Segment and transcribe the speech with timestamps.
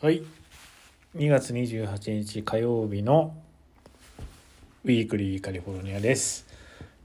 [0.00, 0.22] はい。
[1.16, 3.34] 2月28日火曜日の
[4.84, 6.46] ウィークリーカリフォルニアです。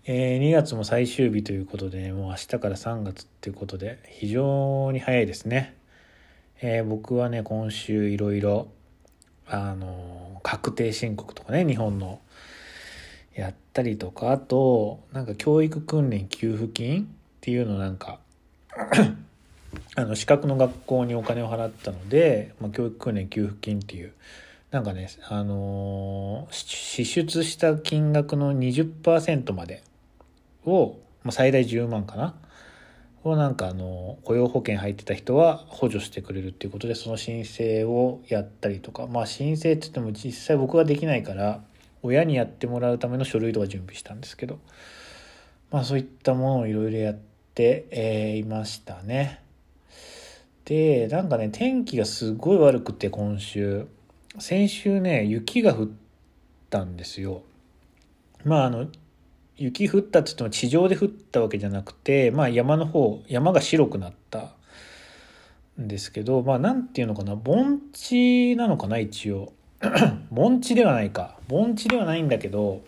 [0.06, 5.76] えー2月も最終日ということで、もう明日から3月っていうことで、非常に早いですね。
[6.62, 8.68] えー僕はね、今週いろいろ、
[9.48, 12.22] あの、確定申告とかね、日本の
[13.34, 17.08] やったりとか、あと、なんか教育訓練給付金っ
[17.42, 18.20] ていうのなんか、
[19.96, 24.14] あの資格の学校にお金を払ったので、まあ、教育訓練給付金っていう
[24.72, 29.84] なんかね、あのー支出した金額の20%まで
[30.66, 32.36] を、まあ、最大10万かな？
[33.24, 39.08] をなんかあの雇用保険入ってた人は補助してくれるっていうことでその申請をやったりとか。
[39.08, 41.62] まあ申請って言っても実際僕ができないから
[42.02, 44.60] 親にやってもらうための書類とか準備したんですけど。
[45.74, 47.16] まあそういったものをいろいろやっ
[47.56, 49.42] て、えーいましたね。
[50.66, 53.88] でなんかね天気がすごい悪くて今週。
[54.40, 55.88] 先週ね雪が降っ
[56.70, 57.44] たんですよ。
[58.44, 58.88] まああの
[59.58, 64.54] 雪降ったって言っても地上で降ったわけじゃなくてまあ山の方山が白くなった
[65.80, 69.54] んですけどまあなんていうのかな盆地なのかな一応。
[70.32, 71.38] 盆地ではないか。
[71.50, 72.82] 盆地ではないんだけど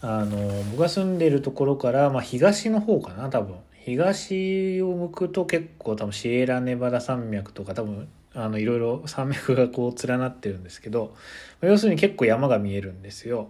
[0.00, 3.54] あの僕が住んでるところから、まあ、東の方かな多分。
[3.84, 11.14] 東を向くと結構多分シエラネバダ山脈とか多分あのいろいろ 山脈がこう連なってるんですけど
[11.60, 13.48] 要するに結構山が見えるんですよ。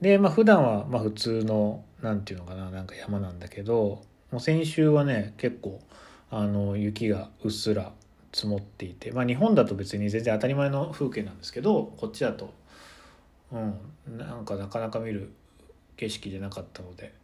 [0.00, 5.80] でまあ普段はまあ普通のなんていうのかななんか山なんだけどもう先週はね結構
[6.28, 7.92] あの雪がうっすら
[8.32, 12.52] 積もっていてまあ日本だと別に全然当たり前の風景なんですけどこっちだと
[13.52, 15.30] うんなんかなかなか見る
[15.96, 17.21] 景色じゃなかったので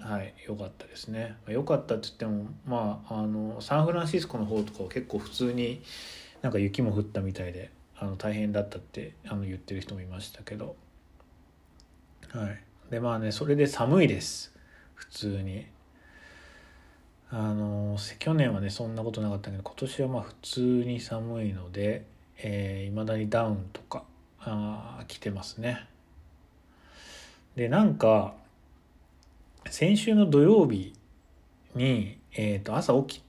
[0.00, 1.36] はい良かったですね。
[1.48, 5.82] 良かったって言ってもまああのサンフランシスコの方とかは結構普通に
[6.40, 10.76] なんか雪も降ったみたいであの大変だったってあの言ってる人もいましたけど。
[12.32, 12.62] はい。
[12.90, 14.54] でまあねそれで寒いです。
[14.94, 15.66] 普通に。
[17.30, 22.06] あの去年はねそんなことなかったけど今年はまあ普通に寒いので、
[22.38, 24.04] えー未だにダウンとか
[24.40, 25.86] あー来てますね。
[27.56, 28.34] でなんか
[29.70, 30.94] 先週の土曜日
[31.74, 33.22] に、えー、と朝起き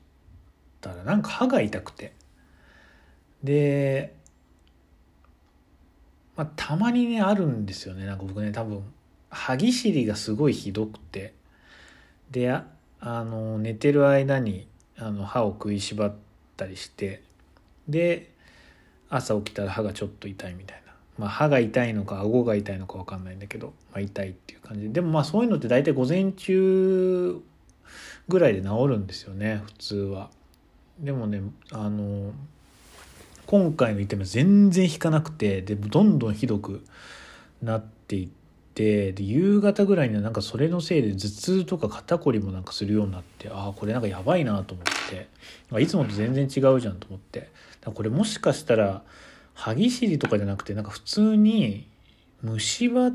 [0.82, 2.14] たらなんか歯が痛くて。
[3.44, 4.16] で、
[6.36, 8.06] まあ、たまにねあるんですよね。
[8.06, 8.84] なんか僕ね多分
[9.30, 11.34] 歯ぎしりがすごいひどくて。
[12.32, 12.66] であ
[13.02, 14.68] の寝てる間に
[14.98, 16.16] あの歯を食いしばっ
[16.58, 17.24] たりして。
[17.88, 18.32] で
[19.10, 20.89] 朝起きたら歯がちょっと痛いみたいな、
[21.20, 24.90] まあ、歯が痛いのか顎が痛いのか分かんないんだけど、まあ、痛いっていう感じ。
[24.90, 27.42] でもまあそういうのって大体午前中
[28.30, 30.30] ぐらいで治るんですよね普通は。
[30.98, 31.42] でもね
[31.72, 32.32] あの
[33.48, 36.86] 今回の痛みは全然引かなくてでどんどんひどく
[37.62, 38.28] なっていっ
[38.74, 45.28] てで夕方ぐらいにはなんかそれのせいで頭痛とか肩こりもなんかするようになってああこれなんかやばいなと思って。
[45.82, 47.50] いつもと全然違うじゃんと思って。
[47.94, 49.04] これもしかしたら
[49.60, 51.86] 歯ぎしりとかじゃなくてなんか普通に
[52.42, 53.12] 虫歯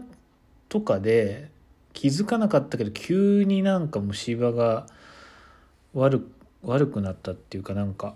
[0.68, 1.50] とかで
[1.94, 4.86] 気づかなかったけど急になんか虫歯が
[5.94, 6.30] 悪く
[6.62, 8.14] 悪くなったっていうかなんか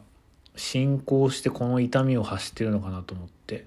[0.57, 3.65] 進行してこの痛みを発してるのかなと思って。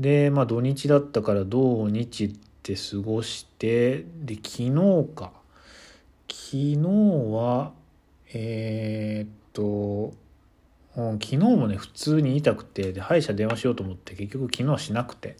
[0.00, 2.32] でまあ土日だったから土日っ
[2.62, 5.32] て過ごしてで昨日か。
[6.28, 6.78] 昨日
[7.30, 7.72] は
[8.32, 10.12] えーっと、
[10.96, 15.36] うん、昨日もね普通に痛くてで歯医者電話しようと思って結局昨日はしなくて。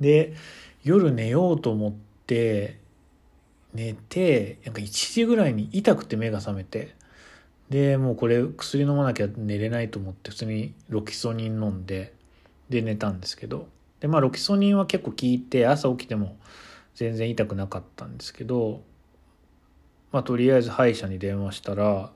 [0.00, 0.34] で
[0.84, 1.92] 夜寝ようと思っ
[2.26, 2.78] て
[3.72, 6.94] 寝てなんか1時ぐらいに痛くて目が覚めて
[7.70, 12.12] でもうこれ薬飲まなきゃ寝れないと思って普通にロキソニン飲んで
[12.68, 13.68] で寝たんですけど。
[14.00, 16.36] でまあロキソニンは結構効いて朝起きても
[16.94, 18.82] 全然痛くなかったんですけど
[20.12, 22.10] まあとりあえず歯医者に電話したら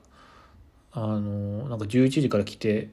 [0.93, 2.89] あのなんか11時から来て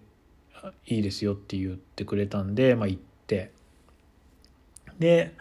[0.86, 3.52] いいですよって言ってくれたんでまあ行って。
[4.98, 5.34] で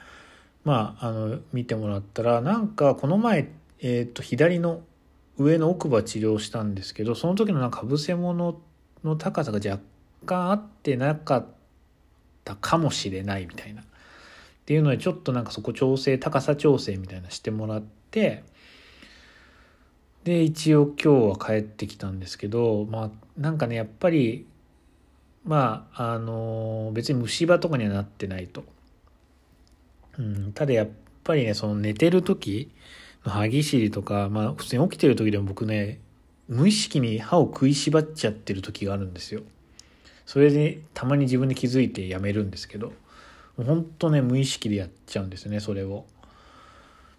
[0.64, 3.50] まああの見てもらったらなんかこの前、
[3.80, 4.82] えー、と左の
[5.38, 8.60] 上の奥歯治療したんですけどその時のなんかぶせ物
[9.04, 9.82] の高さが若
[10.26, 11.46] 干合ってなかっ
[12.44, 13.82] たかもしれないみたいな。
[13.82, 13.86] っ
[14.68, 18.44] ていうのでちょっとなんかそこ調整高さ調整みたいなしてもらって
[20.28, 24.46] で一応今日は帰ってきたんですけどまあなんかねやっぱり
[25.46, 28.66] まああの別に虫歯とかにはなってないと。
[30.20, 30.90] うん、ただやっ
[31.24, 32.70] ぱりねその寝てる時
[33.24, 36.02] の歯ぎしりとかまあ普通に起きてる時でも僕ね
[36.50, 39.44] 無意識に歯を食いしばっちゃってる時があるんですよ
[40.26, 42.92] それでたまに自分で気づいてやめるんですけど
[43.56, 46.06] ほんとね無意識でやっちゃうんですねそれを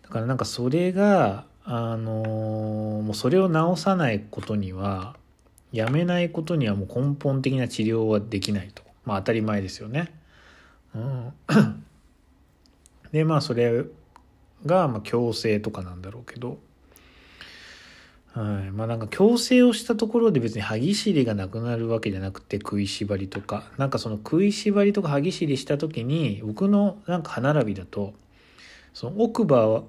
[0.03, 5.17] だからなんかそれがあの、もうそれを治さないことには
[5.71, 8.83] やめないことにはもう根本的な治療はできないと。
[9.05, 10.11] まあ当たり前ですよね。
[10.95, 11.33] うん。
[13.13, 13.85] でまあそれ
[14.65, 16.59] がまあ強制とかなんだろうけど。
[18.33, 23.65] はい、まあなんか矯正をしたところで別に歯ぎしりがなくなるわけじゃなくて食いしばりとか。
[23.77, 28.15] なんかその食いしばりとか歯ぎしりした時に僕のなんか歯並びだと
[28.95, 29.83] その奥歯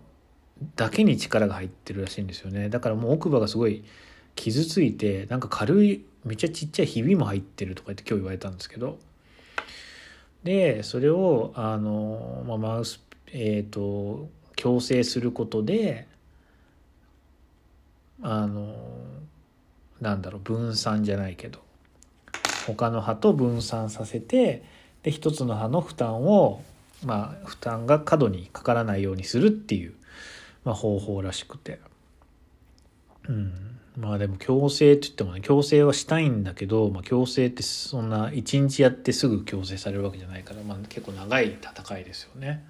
[0.75, 2.69] だけに力が入ってるらしいんですよね。
[2.69, 3.83] だからもう奥歯がすごい
[4.35, 8.99] 傷ついてなんか軽いめっちゃちっちゃいひびも入ってるとか言って今日言われたんですけど。
[10.43, 16.07] でそれをあの、まあ、マウスえっ、ー、と矯正することで
[18.21, 18.73] あの
[20.01, 21.59] なんだろう分散じゃないけど
[22.67, 24.63] 他の歯と分散させて
[25.03, 26.63] で一つの歯の負担を
[27.05, 29.93] まあ負担が過度にかからないようにするっていう、
[30.69, 31.79] まあ、方法らしくて
[33.27, 42.63] うんまあでも矯正って言ってもね矯正はしたいんだけど、まあ、矯正ってそんな一日やってすぐ矯正されるわけじゃないから、まあ、結構長い戦いですよね。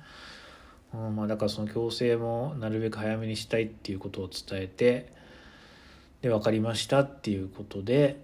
[0.93, 5.11] うんまあ、だからその矯正もなるべく早めにしたいっていうことを伝えて
[6.21, 8.23] で分かりましたっていうことで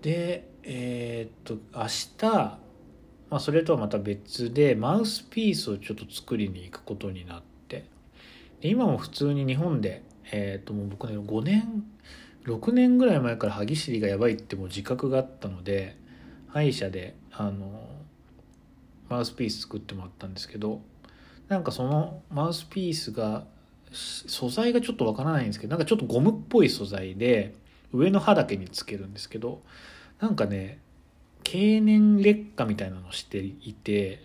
[0.00, 1.86] でえー、っと明
[2.18, 2.58] 日、ま
[3.30, 7.55] あ、それとはまた別でマウスピースをちょっと作りに行くことになって
[8.62, 11.84] 今も普通に日本で、えー、ともう僕ね5年
[12.44, 15.96] 6年ぐらい前から歯ぎしりがやばいってもう自覚があったので
[16.48, 17.88] 歯医者であの
[19.08, 20.80] マウスピース作ってもらったんですけど
[21.48, 23.44] なんかそのマウスピースが
[23.92, 27.54] 素材がちょっとわからないんですけどなんかちょっとゴムっぽい素材で
[27.92, 29.62] 上の歯だけにつけるんですけど
[30.20, 30.78] なんかね
[31.44, 34.24] 経年劣化みたいなのをしていて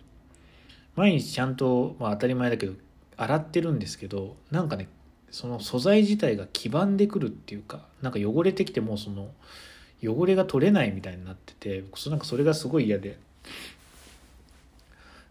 [0.95, 2.73] 毎日ちゃんと、まあ、当たり前だけど
[3.17, 4.87] 洗ってるんですけどなんかね
[5.29, 9.29] その素材自体が黄ばんでくるっていうかなんか汚れてきてもその
[10.03, 13.17] 汚れが取れないみたいになってて僕なんかそれがすごい嫌で。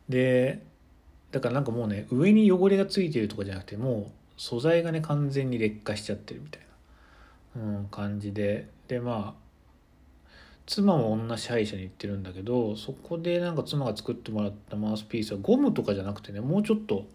[0.09, 0.63] で
[1.31, 6.63] だからなんかもうね上に汚れがついてるとかじゃなくてもう素材がね完全に劣化しちゃってるみたい
[7.55, 8.69] な、うん、感じで。
[8.89, 9.51] でまあ
[10.67, 17.07] 妻も同じ歯医者に行ってるんだけどそこでなんか妻が作ってもらったマウスピースはゴムとかじゃなくてねもうちょっと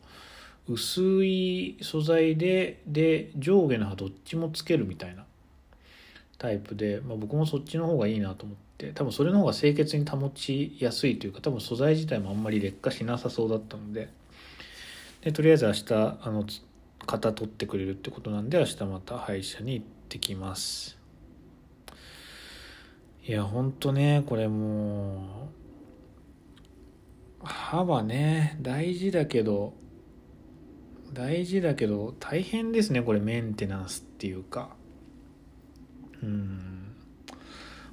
[0.67, 5.25] 薄い素材でで上下の歯どっちもつけるみたいな
[6.37, 14.09] タイプで、まあ、僕もそっちの方がいいなと思って多分それの方が清潔に保ちやすいというか多分素材自体もあんまり劣化しなさそうだったので
[15.21, 16.45] でとりあえず明日あの
[17.05, 20.97] 型取ってくれるってことなんで明日また歯医者に行ってきます。
[23.27, 25.49] いやほんとねこれも
[27.43, 29.73] う歯はね大事だけど
[31.15, 34.69] 大事だけど大変ですねこれメンテナンスっていうか。
[36.21, 36.75] うん。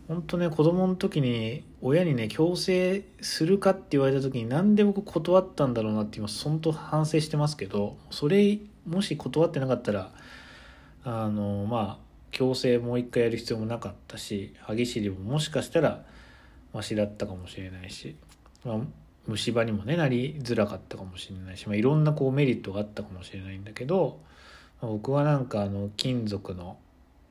[0.09, 10.13] 本当ね子供の時に親にね強制するかって言われた時になんで僕断ったんだろうなって今本当反省してますけどそれもし断ってなかったら
[11.05, 16.05] あのまあ強制もう一回やる必要もなかったし歯ぎしりももしかしたら
[16.73, 18.17] マシだったかもしれないし、
[18.65, 18.79] まあ、
[19.27, 24.19] 虫歯にもねなりづらかったかもしれないし、まあ、いろんなこうメリットがあったかもしれないんだけど、
[24.81, 26.77] 僕はなんかあの金属の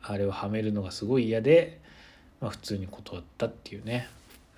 [0.01, 1.79] あれをはめるのがすごい嫌で、
[2.39, 4.07] まあ、普通に断ったっていうね、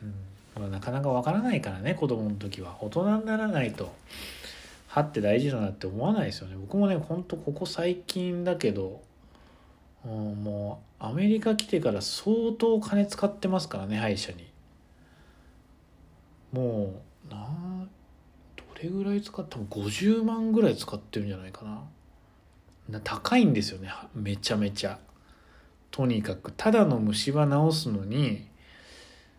[0.01, 0.13] うん。
[0.61, 2.77] まあ、なかなかわからないからね子供の時は。
[2.81, 3.91] 大人にならないと
[4.87, 6.55] 歯って大事だなって思わないですよね。
[6.55, 9.01] 僕もねほんとここ最近だけど、
[10.05, 14.47] うん、もうアメリカ来てから相当金使ってますからね歯医者に。
[16.51, 17.87] もうな
[18.55, 22.99] どれぐらい使っても50万ぐらい使ってるんじゃないかな。
[23.03, 23.89] 高いんですよね。
[24.13, 24.99] めちゃめちゃ。
[25.91, 28.47] とにかくただの虫歯治すのに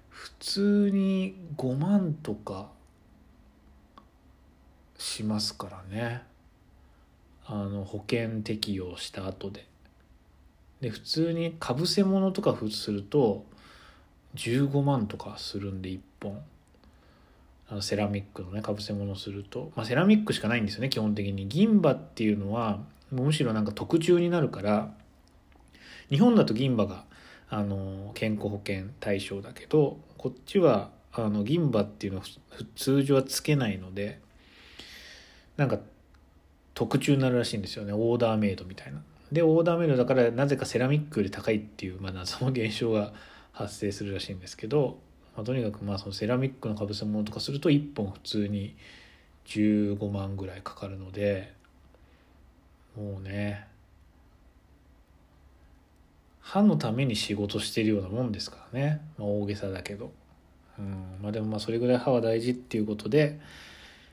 [0.08, 2.70] 普通に5万とか
[4.96, 6.22] しますからね。
[7.46, 9.66] あの保険適用した後で。
[10.80, 13.44] で普通にかぶせ物とかすると
[14.36, 16.42] 15万とかするんで1本。
[17.74, 21.48] あのセラミックのねかぶせ物すると、まあ、セラミックしかないんですよね基本的に。
[21.48, 22.78] 銀歯っていうのは
[23.10, 24.92] むしろなんか特注になるから
[26.08, 27.04] 日本だと銀歯が
[27.50, 32.24] あの健康保険対象だけどこっちはあの銀歯っていうのは
[32.76, 34.20] 通常はつけないので
[35.56, 35.80] なんか
[36.74, 37.92] 特注になるらしいんですよね。
[37.92, 39.02] オーダーメイドみたいな。
[39.32, 43.12] でオーダーメイドだからなぜかセラミックより高いっていう、まあ、謎の現象が
[43.50, 44.98] 発生するらしいんですけど、
[45.36, 48.76] まあ、とにかくまあそのセラミックのかぶせ物とかすると1本普通に
[49.46, 51.52] 15万ぐらいかかるので
[52.96, 53.66] もうね
[56.44, 60.12] 歯のために仕事してるようなもんですからね、まあ、大げさだけど、
[60.78, 61.18] うん。
[61.22, 63.40] まあ、でもまあそれぐらい歯は大事っていうことで、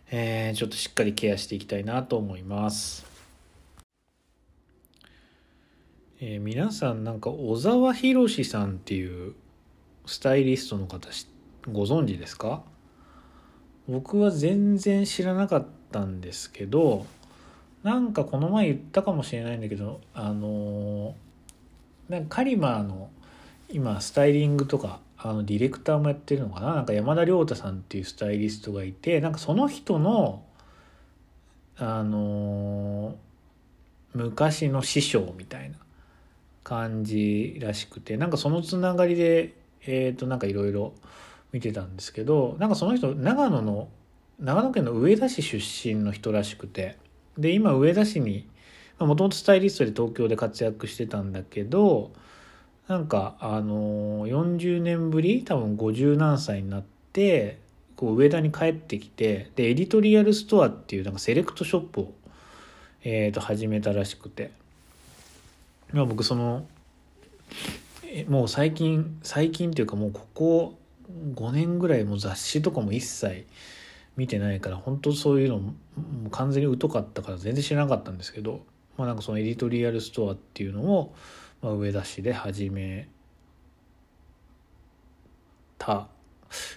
[0.09, 3.05] えー、ちょっとしっかりケアしていきたいなと思います。
[6.21, 9.35] えー、皆さんなんか小沢宏さんっていう
[10.05, 11.09] スタイリストの方
[11.71, 12.63] ご存知ですか？
[13.87, 17.05] 僕は全然知らなかったんですけど
[17.83, 21.15] なんかこの前言ったかもしれないんだけどあの
[22.09, 23.09] なんかカリマーの
[23.69, 26.75] 今スタイリングとかあのディレクターもやってるのかな？
[26.75, 30.43] なんか山田亮太さんっていうスタイリストがいてなんかその人の
[31.77, 33.15] あの
[34.13, 35.77] 昔の師匠みたいな
[36.63, 40.93] 感じらしくてなんかそのつながりでえっ、ー、となんかいろいろ
[41.51, 43.89] 見てたんですけどなんかその人長野の
[44.39, 46.97] 長野県の上田市出身の人らしくて
[47.37, 48.47] で今上田市に
[48.99, 52.11] もともとスタイリストで東京で活躍してたんだけど
[52.87, 56.83] なんかあの40年ぶり多分50何歳になっ
[57.13, 57.59] て
[57.95, 62.13] こう上田に帰ってきてでエディトリアルストアっていうなんかセレクトショップを、
[63.03, 64.51] えー、と始めたらしくて。
[65.93, 66.65] まあ僕その
[68.27, 70.77] もう最近最近っていうかもうここ
[71.35, 73.45] 5年ぐらいも雑誌とかも一切
[74.17, 75.73] 見てないから本当そういうのも
[76.31, 78.65] 完全に疎かったから全然知らなかったんですけど、
[78.97, 81.15] まあ、なんかそのエディトリアルストアっていうのを、
[81.61, 83.07] まあ、上田市で始め
[85.77, 86.07] た。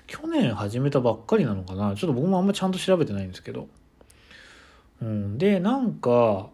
[0.06, 1.96] 去年始めたばっかりなのかな？
[1.96, 3.66] ちょっと僕もあんまちゃんと調べてないんですけど、
[5.02, 6.48] うん、でなんか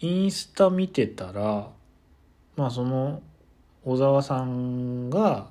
[0.00, 1.68] インスタ見てたら
[2.56, 3.20] まあその
[3.84, 5.48] 小沢さんが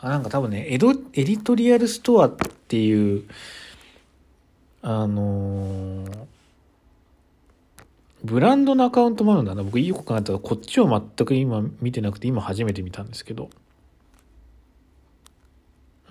[0.00, 2.36] あなんか多分ねエドエディトリアルストアっ
[2.68, 3.24] ていう
[4.80, 6.26] あのー、
[8.22, 9.64] ブランドのアカウントもあるんだな。
[9.64, 13.50] 僕よく考えたらこっちを全く今見てなくて今初めて見たんですけど。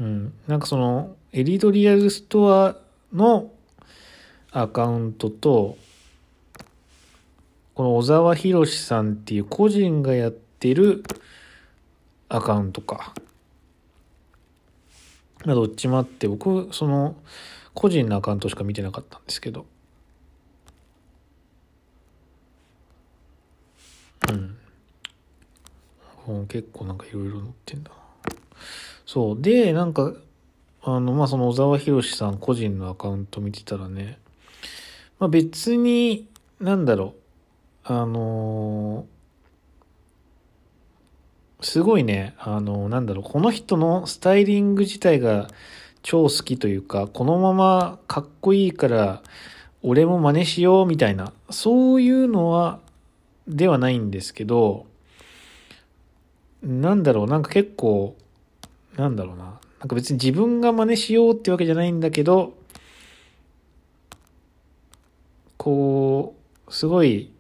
[0.02, 0.34] うん。
[0.48, 2.76] なんかそのエディトリアルストア
[3.14, 3.52] の
[4.52, 5.78] アカウントと
[7.74, 11.04] この小沢博さんっていう個人がやっててる
[12.30, 13.14] アカウントか。
[15.46, 17.16] まあ、どっちもあって、僕、その、
[17.74, 19.66] 個人のアカウントしか見てなかったんですけど。
[24.30, 24.58] うん。
[26.48, 27.92] 結構なんかいろいろ載ってんだ
[29.06, 29.42] そう。
[29.42, 30.14] で、なんか、
[30.84, 34.20] あの、まあ、その小沢博さん個人のアカウント見てたらね、
[35.20, 36.28] まあ、別に、
[36.60, 37.16] なんだろ
[37.86, 39.17] う、あのー
[41.62, 45.48] すごいね、あの、なんだろう、この人のスタイリング自体が
[46.04, 49.24] 超好きというか、このままかっこいいから、
[49.82, 52.80] 俺も真似しようみたいな、そういうのは、
[53.48, 54.86] ではないんですけど、
[56.62, 58.16] なんだろう、なんか結構、
[58.96, 62.54] なんだろうな、なんか別に自分が真似しようってわけじゃないんだけど、
[65.58, 66.36] こ
[66.68, 67.32] う、すごい、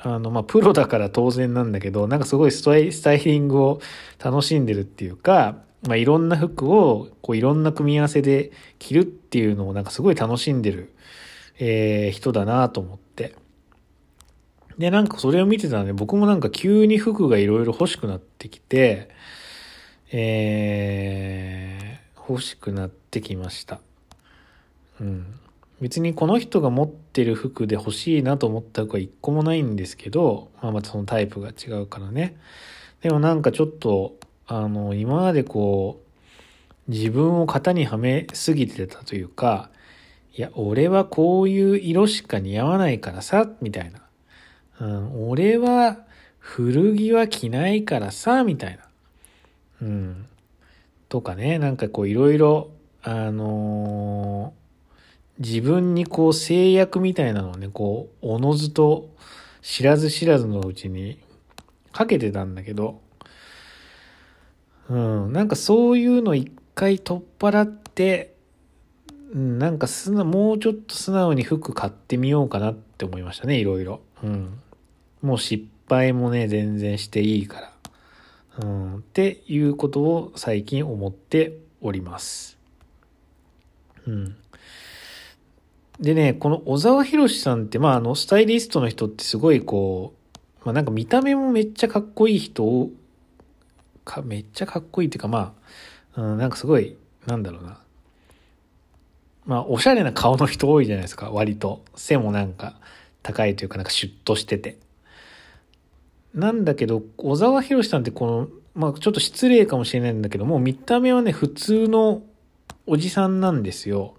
[0.00, 3.80] あの、まあ、プロだから当然なんだけど、なんかすごいスタイリングを
[4.22, 10.92] 楽しんでるっていうか、まあ、いろんな服を、こう、いろんな組み合わせで着るっていうのをなんかすごい楽しんでる、
[11.58, 13.34] えー、人だなと思って。
[14.78, 19.10] で、なんかそれを見てたらね、僕もなんか急に服がいろいろ欲しくなってきて、
[20.12, 23.80] えー、欲しくなってきました。
[25.00, 25.40] うん。
[25.80, 32.36] 別にこの人が持ってる服で欲しいなと思った服は一個もないんですけど、まあまたそのタイプが違うからね。
[33.00, 34.16] でもなんかちょっと、
[34.46, 36.00] あの、今までこ
[36.88, 39.70] う、自分を型にはめすぎてたというか、
[40.34, 44.00] いや、俺はこういう色しか似合わないからさ、みたいな。
[44.80, 45.98] うん、俺は
[46.38, 48.82] 古着は着ないからさ、みたいな。
[49.82, 50.26] うん。
[51.08, 52.70] とかね、なんかこういろいろ、
[53.02, 54.57] あのー
[55.38, 59.08] 自分にこう制約みたいなのをね、こう、おのずと
[59.62, 61.18] 知らず知らずのうちに
[61.92, 63.00] かけてたんだけど、
[64.88, 68.34] うん、なんかそういうの一回取っ払って、
[69.32, 74.00] うん、なんかすな、もうちょっと素直に服買ってみようかなって思いましたね、いろいろ。
[74.22, 74.60] うん。
[75.22, 77.72] もう失敗もね、全然していいから。
[78.60, 82.58] うん、っていうことを最近思っております。
[84.06, 84.36] うん。
[86.00, 90.14] でね、この小沢博さんって、まあ、あの、スタイリストの人ってすごいこ
[90.62, 92.90] う、まあ、なんか見た目もめっちゃかっこいい人を
[94.08, 95.54] か、めっちゃかっこいいっていうか、ま
[96.16, 97.78] あ、うん、なんかすごい、なんだろうな。
[99.44, 101.84] まあ、おしゃれな顔の人多いじゃないですか、割と。
[101.94, 102.76] 背もなんか
[103.22, 104.78] 高いというか、なんかシュッとしてて。
[106.34, 112.22] なんだけど、小沢博さんってこの、まあ、ちょっと失礼かもしれないんだけども、見た目はね、普通の
[112.86, 114.14] おじさんなんですよ。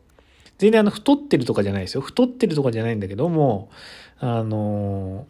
[0.59, 2.01] 全然あの、太ってるとかじゃないですよ。
[2.01, 3.71] 太ってるとかじゃないんだけども、
[4.19, 5.25] あの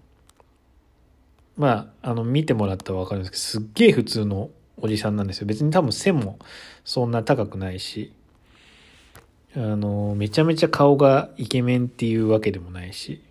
[1.57, 5.48] ー、まあ、あの、見てもらったらわかるんですけど、すっげえ普通のおじさんなんですよ。
[5.48, 6.39] 別に多分背も
[6.83, 8.12] そんな高くないし、
[9.55, 13.21] あのー、めちゃめちゃ顔がイケメンっていうわけでもないし、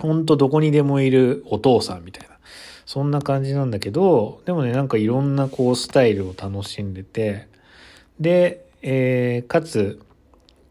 [0.00, 2.34] ほんとどこにでもいるお父さんみたいな。
[2.86, 7.46] そんな感じなんだけど、でもね、なんかいろんなこうスタイルを楽しんでて、
[8.20, 10.00] で、えー、かつ、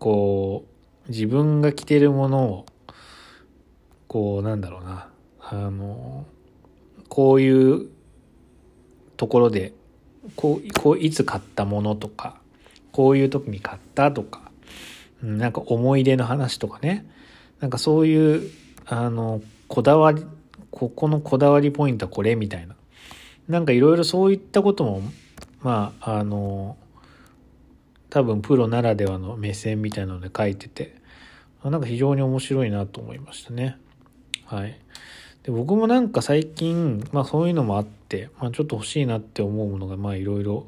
[0.03, 0.65] こ
[1.07, 2.65] う、自分が着てるものを、
[4.10, 5.07] こう、なんだろうな、
[5.39, 6.25] あの、
[7.07, 7.88] こういう
[9.15, 9.72] ところで、
[10.36, 12.41] こう、こういつ買ったものとか、
[12.91, 14.51] こういう時に買ったとか、
[15.22, 17.05] なんか思い出の話とかね、
[17.62, 18.51] なんかそういう、
[18.86, 20.25] あの、こだわり、
[20.69, 22.75] ここのこだわりポイントはこれみたいな。
[23.48, 25.01] なんかいろいろそういったことも、
[25.62, 26.75] まあ、あの、
[28.13, 30.93] 多分プロならではの目線みたいなので書いてて、
[31.63, 33.75] なんか非常に面白いなと思いましたね。
[34.46, 34.79] はい。
[35.41, 40.67] で僕もなんか最近、まあそういうのもあって、まあちょっと欲しいなって思うものがまあいろいろ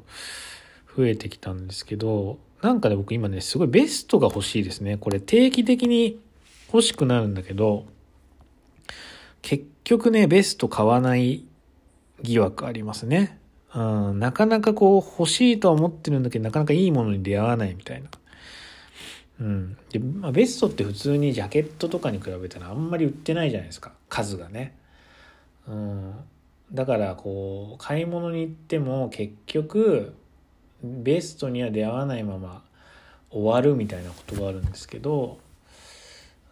[0.96, 4.96] 増えてきたんですけど、なんかね僕今ねすごいベストが欲しいですね。
[4.96, 6.18] これ定期的に
[6.72, 7.86] 欲しくなるんだけど、
[9.40, 11.44] 結局ね、ベスト買わない
[12.22, 13.38] 疑惑ありますね。
[13.74, 18.08] うん、なかなかこう欲しいとは思ってるんだけど、なかなかいいものに出会わないみたいな。
[19.40, 19.76] うん。
[19.90, 23.92] で、まあ、ベストって普通にジャケットとかに比べたらあんまり売ってないじゃないですか。
[24.08, 24.76] 数がね。
[25.68, 26.14] うん。
[26.72, 30.14] だからこう、買い物に行っても結局、
[30.82, 32.62] ベストには出会わないまま
[33.30, 35.38] 終わるみたいなことがあるんですけど、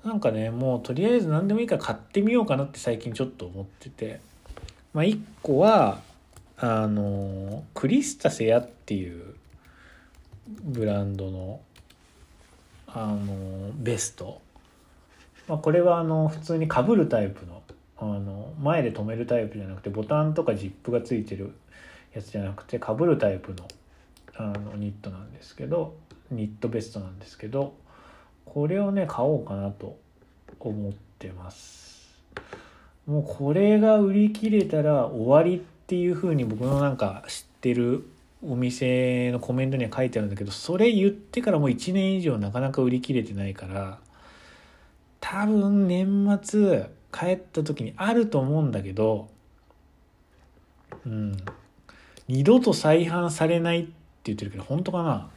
[0.04, 4.20] なんかねもうとりあえず何でもいいから買ってみようかなって最近ちょっと思ってて
[4.92, 6.02] まあ1個は
[6.66, 9.34] あのクリスタセアっていう
[10.62, 11.60] ブランドの
[12.86, 14.40] あのベスト、
[15.46, 17.62] まあ、これはあの普通にかぶるタイプの
[17.98, 21.52] あの前で留めるタイプじゃなくてボタンとかジップがついてる
[22.14, 23.68] やつじゃなくてかぶるタイプの
[24.36, 25.94] あのニットなんですけど
[26.30, 27.74] ニットベストなんですけど
[28.46, 29.98] これをね買おうかなと
[30.60, 32.24] 思ってます。
[33.06, 38.08] もうこれが売り切れたら終わりっていう風に僕のなんか知ってる
[38.42, 43.98] お店のコメントには書いてあるんだけどそれ言ってからもう1年以上なかなか売り切れてないから
[45.20, 49.28] 多分年末帰った時にあると思うんだけど
[51.04, 51.36] うん。
[52.26, 53.92] 二度と再販されないって
[54.24, 55.28] 言ってるけど本当かな？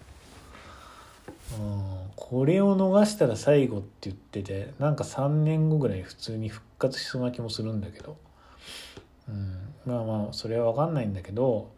[1.60, 1.84] うん。
[2.16, 8.18] これを逃したら最後って言っててなんか3年後ぐらい普通に復活しそうな気もするんだけど、
[9.30, 11.72] うん、まあまあそれは分かんないんだけど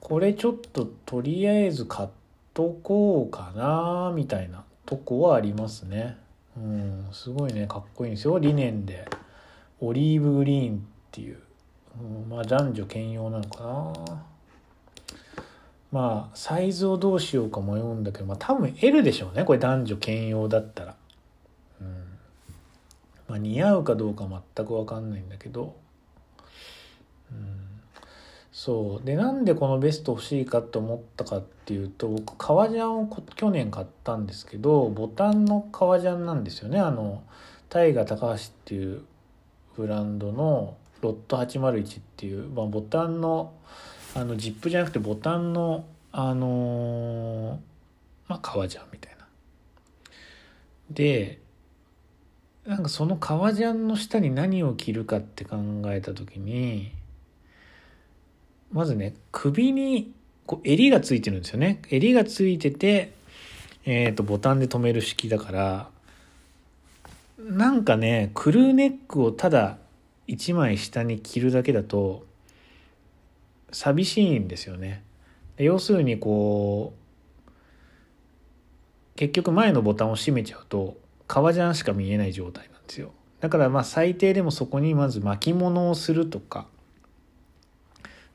[0.00, 2.08] これちょっととりあえず買っ
[2.54, 6.16] とこうかなみたいなとこはありますね。
[6.56, 8.38] うん、すごいねかっこいいんですよ。
[8.38, 9.08] リネンで。
[9.80, 10.80] オリーブグリーンっ
[11.12, 11.38] ていう、
[12.00, 14.22] うん、まあ男女兼用なのかな。
[15.92, 19.44] まあサイズをどうしようか迷うんだけど、まあ、多分 L でしょうね。
[19.44, 20.96] これ男女兼用だったら、
[21.80, 22.04] うん。
[23.28, 25.76] まあ、似合うかどうか全く分かんないんだけど、
[28.58, 29.06] そう。
[29.06, 36.80] でなんでこのベスト欲しいかと思ったかっていうと僕革ジャンを去年買ったんですけどボタンの革ジャンなんですよね。
[36.80, 37.22] あの
[37.68, 39.02] タイガ高橋っていう
[39.76, 43.52] ブランドのロット801っていう、まあ、ボタンの
[44.16, 47.58] あのジップじゃなくてボタンのあのー、
[48.26, 49.26] まあ革ジャンみたいな。
[50.90, 51.38] で
[52.66, 56.97] なんかその革ジャンの下に何を着るかって考えた時に
[58.72, 60.12] まずね首に
[60.46, 63.12] こう襟がついてるんですよね襟がついてて、
[63.84, 65.88] えー、とボタンで留める式だから
[67.38, 69.78] なんかねクルーネックをただ
[70.28, 72.26] 1枚下に着るだけだと
[73.72, 75.02] 寂しいんですよね。
[75.56, 76.94] 要するにこ
[77.46, 77.50] う
[79.16, 83.12] 結局前のボタンを閉めちゃうと革ジャンしか見えない状態なんですよ。
[83.40, 86.66] だからまあ最低でもそこにまず巻物をするとか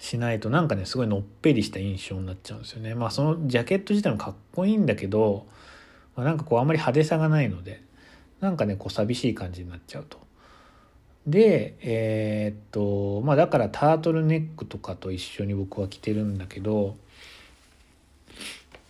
[0.03, 2.93] しないとなんかねすごいのっぺりした印象になっちゃうんですよね。
[2.93, 5.45] まあそのジャケット自体もかっこいいんだけど
[6.15, 7.81] まあ、なんかこうあんまり派手さがないので
[8.41, 10.17] なんかねこう寂しい感じになっちゃうと。
[11.25, 16.97] でえー、っとまあだからタートルネックとかと一緒に僕は着てるんだけど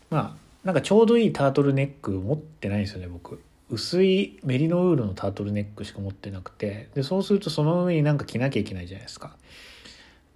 [0.09, 9.35] まあなんかちょうどいいタートルネック持ってないんですよね僕薄いメリノウールのタートルネックしか持ってなくてでそうするとその上になんか着なきゃいけないじゃないですか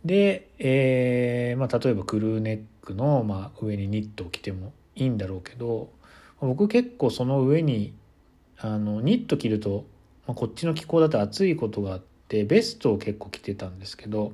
[0.06, 5.90] で、えーまあ、例えばクルーネックの、まあ、上にニットを着てもいいんだろうけど
[6.40, 7.94] 僕結構その上に
[8.58, 9.86] あのニット着ると
[10.28, 14.34] まあ、こっちの気候だと暑いことがあってベストを結構着てたんですけど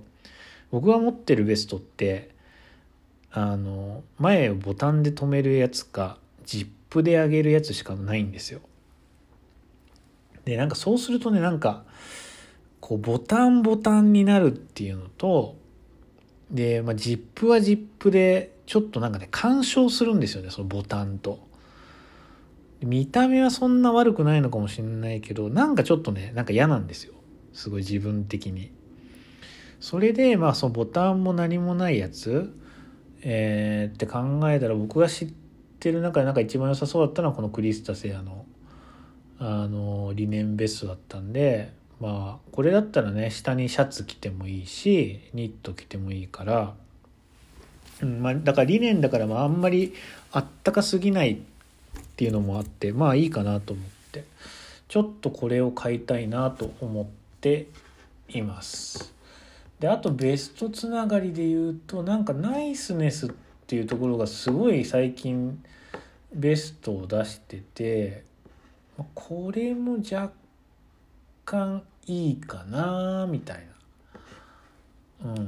[0.71, 2.31] 僕が持ってるベストって
[3.31, 8.59] あの前をボタンで留めるやつかジップで上げるやつしかないんですよ。
[10.45, 11.85] でなんかそうするとねなんか
[12.83, 15.55] こうボタンボタンになるっていうのと
[16.51, 21.47] で、まあ、ジップはジップでちょっとなんかね干渉するんですよねそのボタンと。
[22.81, 27.13] 見た目はそんな悪くないのかもしれないけどなんかちょっとねなんか嫌なんですよ
[27.53, 28.73] すごい自分的に
[29.79, 32.53] それでまあそのボタンも何もないやつ
[33.21, 35.33] えー、って考えたら僕が知っ
[35.79, 38.45] てる中でなんか一番良さそうだったのはこのクリスタセアの
[39.39, 46.73] あのリネンベストだったんでまあこれだったらね下にシャツ着てもいいしニット着てもいいから、
[48.01, 49.93] うんまあ、だからリネンだからまああんまり
[50.33, 51.37] あったかすぎないっ
[52.17, 54.25] ていうのもあってまあいいかなと思って
[54.89, 57.05] ちょっとこれを買いたいなと思っ
[57.39, 57.67] て
[58.27, 59.13] います。
[59.79, 63.31] であとベストつながりで言うとなんかナイスネスっ
[63.65, 65.63] ていうところがすごい最近
[66.33, 68.25] ベストを出してて
[69.15, 70.33] これも若
[71.45, 73.67] 干いいかなみたい
[75.23, 75.31] な。
[75.31, 75.45] うん。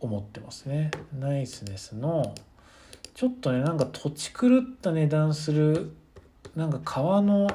[0.00, 0.90] 思ってますね。
[1.18, 2.34] ナイスネスの。
[3.14, 5.92] ちょっとねなんか土地狂った値段する
[6.56, 7.48] なんか革の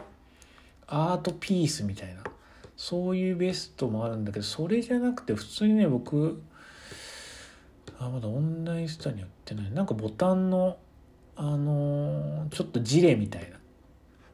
[0.85, 2.23] アートピースみたいな。
[2.77, 6.41] そういうベストもあるんだけどそれじゃなくて普通にね僕
[7.97, 9.71] あまだオンラインストアに売ってない。
[9.71, 10.77] なんかボタンの
[11.37, 13.57] あのー、ちょっとジレみたいな。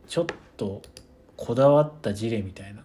[0.07, 0.25] ちょっ
[0.57, 0.81] と
[1.41, 2.83] こだわったジレみたいな。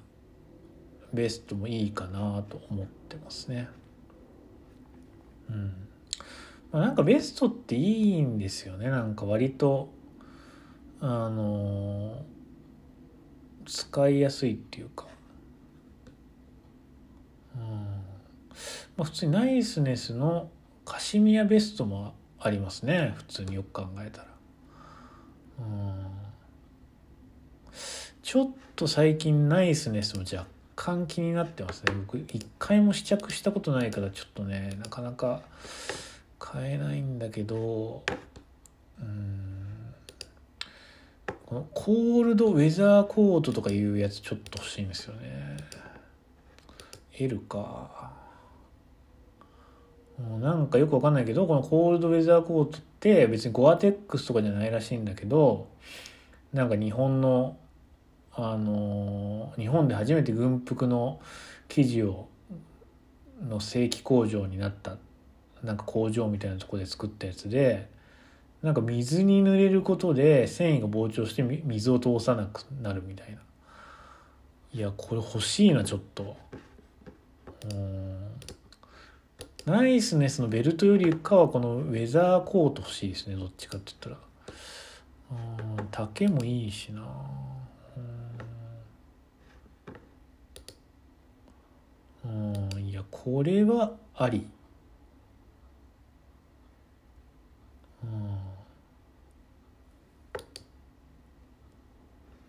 [1.12, 3.68] ベストもいいかなと思ってますね。
[5.50, 5.74] うん。
[6.72, 8.88] まあ、なんかベストっていいんですよね。
[8.88, 9.90] なんか割と
[11.00, 15.06] あのー、使いやすいっていうか。
[17.56, 17.62] うん。
[18.96, 20.50] まあ普通にナイスネスの
[20.86, 23.12] カシミヤベストもありますね。
[23.18, 24.28] 普通によく考えたら。
[25.58, 26.15] うん。
[28.26, 31.92] ちょっと最近ナイスネスも若干気になってますね。
[31.94, 35.42] 僕一回も試着したことないからちょっとねなかなか
[36.40, 38.02] 買えないんだけど
[39.00, 39.94] うん
[41.46, 45.56] このコールドウェザーコートとかいうやつちょっと欲しいんですよね。
[47.20, 48.10] L か。
[50.18, 55.68] もうなんかよくわかんないけどこのコールドウェザーコートって別にゴアテックスとかじゃないらしいんだけど
[56.52, 57.56] なんか日本の
[58.36, 61.20] あの日本で初めて軍服の
[61.68, 62.28] 生地を
[63.48, 64.96] の正規工場になった
[65.62, 67.88] なんか工場みたいなとこで作ったやつで
[68.62, 73.38] なんか水に濡れることで繊維が膨張して水を通さなくなるみたいな。
[74.72, 76.36] いやこれ欲しいなちょっと。
[77.70, 78.26] うん。
[79.66, 84.26] ナイスネスのベルトよりかはこのウェザーコート欲しいですねどっちかって言ったら。
[85.78, 87.02] うん丈もいいしな。
[92.26, 92.88] うん。
[92.88, 94.46] いやこれはあり。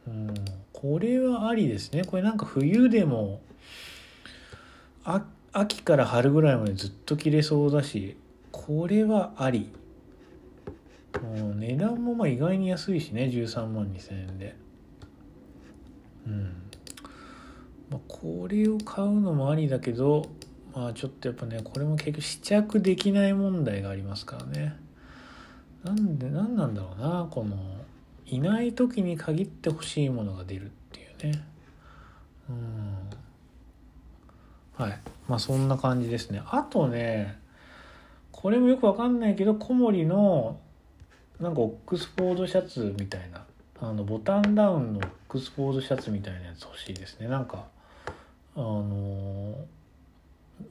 [0.08, 0.34] うん、
[0.72, 2.04] これはありですね。
[2.04, 3.42] これなんか冬でも
[5.04, 8.18] あ秋から春ぐらいまでずっと着れそうだし
[8.52, 9.70] これはあり、
[11.16, 13.26] う、値段もまあ意外に安いしね。
[13.26, 14.56] 13万2000円で。
[16.26, 16.67] うん、
[17.90, 20.26] まあ、これを買うのもありだけど
[20.76, 24.76] まあちょっとやっぱねこれも結局試着できない問題がありますからね。
[25.84, 27.56] なんで何なんだろうなこの
[28.26, 31.44] いない時に限って欲しいものが出るっていうね。
[32.50, 32.98] うん。
[34.86, 35.00] はい。
[35.28, 36.42] まあそんな感じですね。
[36.46, 37.40] あとね
[38.32, 40.60] これもよくわかんないけど小森の
[41.40, 43.46] なんかオックスフォードシャツみたいな
[43.80, 47.28] あのボタンダウンのオックスフォードシャツみたいなやつ欲しいですね。
[47.28, 47.66] なんか
[48.58, 49.56] あの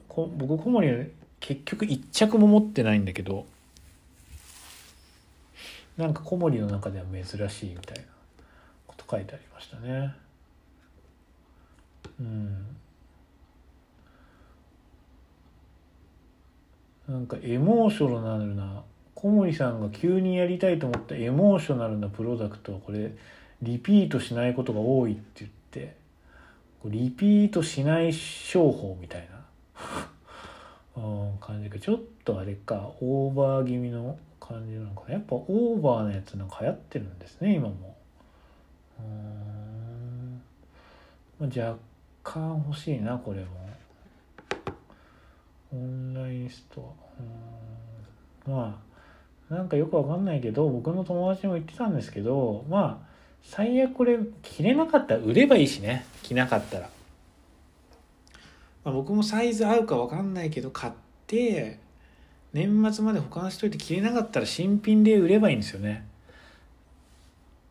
[0.09, 3.45] こ僕小森結局1着も持ってないんだけど
[5.95, 8.03] なんか小森の中では珍しいみたいな
[8.87, 10.13] こと書いてありましたね。
[12.19, 12.65] うん。
[17.07, 18.83] なんかエモーショナルな
[19.15, 23.11] 小森さんが急にやりたいと思ったエモーショナルなプロダクトはこれ
[23.61, 25.95] リピートしないことが多いって言って
[26.85, 29.37] リピートしない商法みたいな。
[31.03, 32.91] うん感じがちょっとあれか。
[33.01, 35.07] オーバー気味の感じなのか。
[35.07, 37.95] なやっぱオーバーなやつなんか流行ってるんですね今も。
[41.39, 41.77] うん、若
[42.23, 43.67] 干欲しいなこれも。
[45.73, 46.95] オンラインスト
[48.47, 48.49] ア。
[48.49, 48.53] うん。
[48.53, 48.81] ま
[49.49, 53.06] あなんかよくわかんないけど僕の友達も言ってたんですけどまあ
[53.49, 56.05] 最悪これ着れなかったら売ればいいしね。
[56.21, 56.89] 着なかったら、
[58.83, 60.93] まあ、僕もサイズ合うか分かんないけど買っ
[61.25, 61.79] て
[62.53, 66.05] 年末まで保管しといて着れなかったら新品で売ればいいんですよね。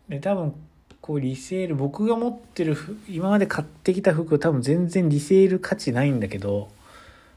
[0.09, 0.55] で多分
[1.03, 2.77] こうリセール僕が持ってる
[3.09, 6.69] 今まで買ってきた服多分全然リセール価値ないんだけど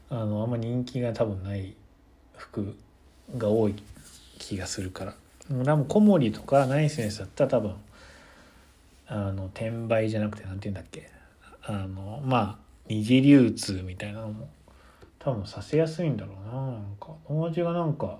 [0.08, 1.74] あのあんま人気が多分ない
[2.36, 2.74] 服
[3.36, 3.74] が多い
[4.38, 5.14] 気がするから。
[5.50, 7.74] 多分小森とかナイスネスだったら多分
[9.12, 11.10] あの転売じゃなくて何て言うんだっけ？
[11.64, 14.48] あのまあ二次流通みたいなのも
[15.18, 18.18] 多分させやすいんだろうななんか友達がなんか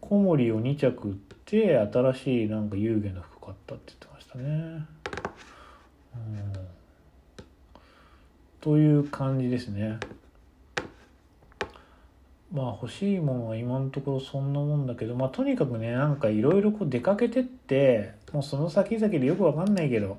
[0.00, 4.44] 小森を2着売って新しいなんか遊戯の服買ったって言ってましたね。
[6.14, 6.52] うん
[8.62, 9.98] という感じですね。
[12.52, 20.18] まあ欲しいものは今のところそんなもんだけどまあとにかくねなんかいろいろこう出かけてってもうその先々でよくわかんないけど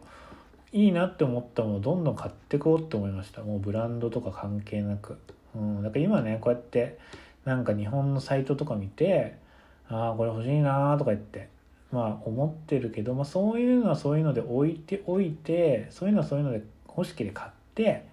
[0.74, 3.42] いいなって思ったものをどんどん買ってこうって思いました。
[3.42, 5.18] もうブランドとか関係なく、
[5.56, 6.98] うん、だから今ねこうやって
[7.46, 9.38] なんか日本のサイトとか見て
[9.90, 11.50] ああこれ欲しいなとか言って
[11.92, 18.08] まあ思ってるけど、まあ、そういうのはそういうので置いておいてそういうのはそういうので欲しければ買って、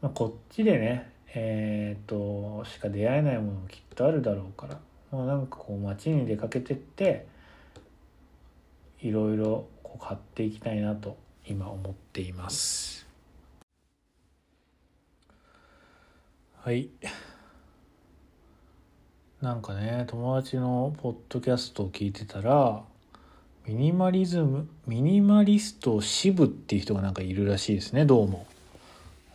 [0.00, 4.78] まあ、こっちでねえーと、しか出会えないものもきっとあるだろうから、
[5.12, 7.26] まあ、なんかこう街に出かけてって
[9.00, 13.06] いろいろこう買っていきたいなと今思っています。
[16.62, 16.88] はい。
[19.40, 22.82] なんかね友達のポッドキャストを聞いてたら
[23.66, 28.46] ミニマリズムミニマリスト支部っていう人がなんかいるらしいですねどうも。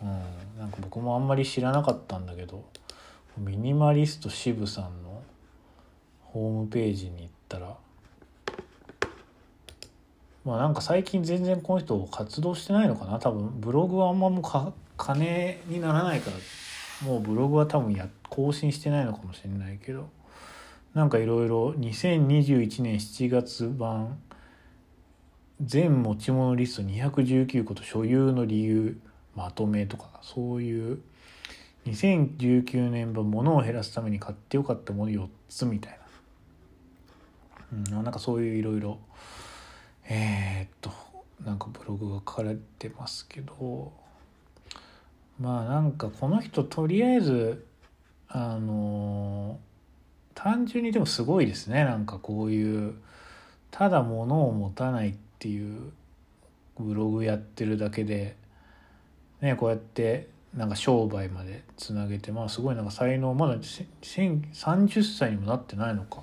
[0.02, 2.64] うん、なんか僕もあんまり知らなかったんだけど
[3.38, 5.22] ミニマリスト渋さんの
[6.24, 7.78] ホームページに行ったら
[10.46, 13.20] まあなんか最近全然この人活動してないのかな。
[13.20, 16.38] 多分ブログはあんまもうか金にならないから
[17.08, 20.10] もうブログは多分や更新してないのかもしれないけど。
[20.94, 24.20] なんかいろいろ2021年7月版
[25.62, 29.00] 全持ち物リスト219個と所有の理由
[29.36, 31.02] まとめとかそういう
[31.86, 35.98] 2019年版物を減らすために買ってよかったもの4つみたい
[37.72, 39.00] な、うん、なんかそういういろいろ
[40.14, 40.92] えー、っと
[41.46, 43.94] なんかブログが書かれてますけど
[45.40, 47.66] まあなんかこの人とりあえず
[48.28, 49.58] あの
[50.36, 51.86] 単純にでもすごいですね。
[51.86, 52.96] なんかこういう
[53.70, 55.94] ただ物を持たないっていう
[56.78, 58.36] ブログやってるだけで
[59.40, 66.22] ねこうやってなんか商売までつなげてまあすごいなんか才能まだ30歳にもなってないのか。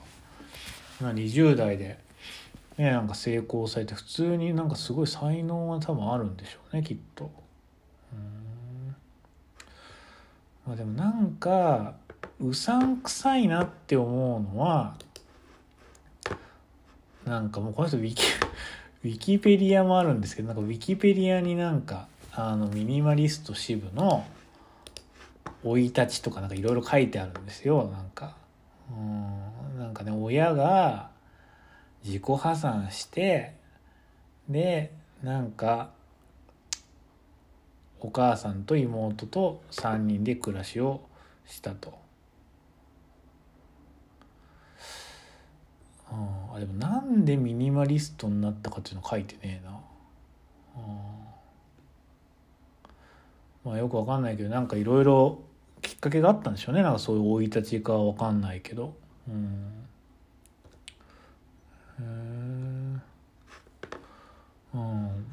[1.01, 1.99] 20代で、
[2.79, 7.29] ね、なんか成功されて普通になんかすごい才能は多分あるんでしょうねきっと。
[8.13, 8.95] うん。
[10.65, 11.97] まあ、でもなんか
[12.41, 14.95] うさんくさいなって思うのは
[17.27, 18.23] なんかもうこの人ウィキ
[19.05, 24.25] ウィキペディアもあるんですけどなんかウィキペディアになんかあのミニマリスト支部の
[25.65, 28.37] 生い立ちとかなんかいろいろ書いてあるんですよなんか。
[28.89, 29.81] うん。
[29.81, 31.11] なんかね親が
[32.05, 33.55] 自己破産して
[34.49, 35.91] でなんか
[38.01, 41.01] お母さんと妹と3人で暮らしを
[41.47, 41.99] したと。
[46.11, 49.79] うん、あでもなんでミニマリストになったかっていうの書いてねえな。
[53.65, 55.41] まあ、よくわかんないけどなんかいろいろ
[55.83, 58.95] きっかけがあったんでしょうねなんかそういう生い立ちかわかんないけど
[59.29, 59.88] うん
[62.01, 62.05] へえ
[64.75, 65.27] うん。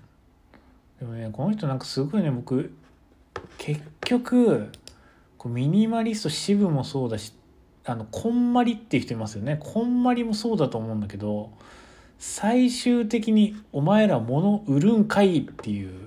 [1.00, 2.74] でもねこの人なんかすごいね僕
[3.58, 4.72] 結局
[5.38, 7.34] こうミニマリスト支部もそうだし
[7.86, 9.58] あのこんまりっていう人いますよね。
[9.60, 11.52] こんまりもそうだと思うんだけど
[12.18, 16.06] 最終的に「お前ら物売るんかい」っていう。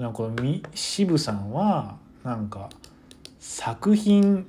[0.00, 2.68] なんかこの渋さんはなんか
[3.40, 4.46] 作品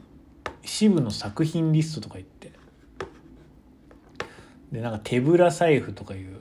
[0.64, 2.37] 渋の作品リストとか言って
[4.72, 6.40] でなんか手ぶら財布とかいう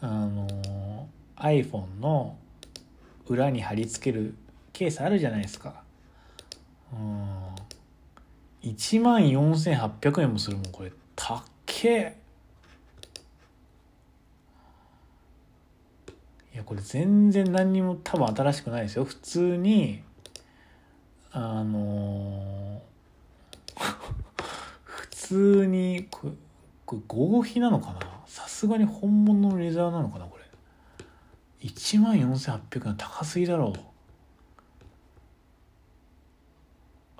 [0.00, 2.36] あの iPhone の
[3.26, 4.34] 裏に貼り付ける
[4.72, 5.82] ケースあるじゃないですか。
[6.92, 7.54] うん。
[8.62, 10.92] 1万4800円もするもんこれ。
[11.16, 11.42] たっ。
[11.66, 12.16] け
[16.54, 19.04] いやこれ全然何にも多分新しくないですよ。
[19.04, 20.02] 普通に
[21.32, 23.82] あのー、
[24.84, 26.06] 普通に
[26.86, 28.00] これ合皮なのかな？
[28.26, 30.44] さすがに本物のレザーなのかなこれ。
[31.68, 33.80] 1万4800円高すぎだろう。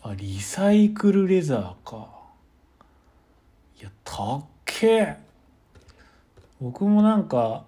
[0.06, 2.08] あリサイクルレザーか。
[3.80, 5.16] いやたっけ
[6.60, 7.64] 僕もなんか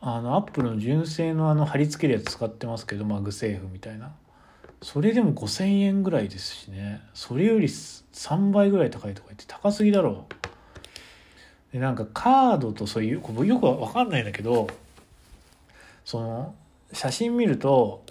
[0.00, 4.14] あの Apple の純正のあの貼り付けるやつ使ってますけど MagSafe みたいな。
[4.82, 7.02] それでも5,000円ぐらいですしね。
[7.12, 10.34] それより3倍ぐらい高いとか言って高すぎだろう。
[11.72, 14.68] でなんかカードとそういうよくわかんないんだけど
[16.04, 16.54] その
[16.92, 18.02] 写真見ると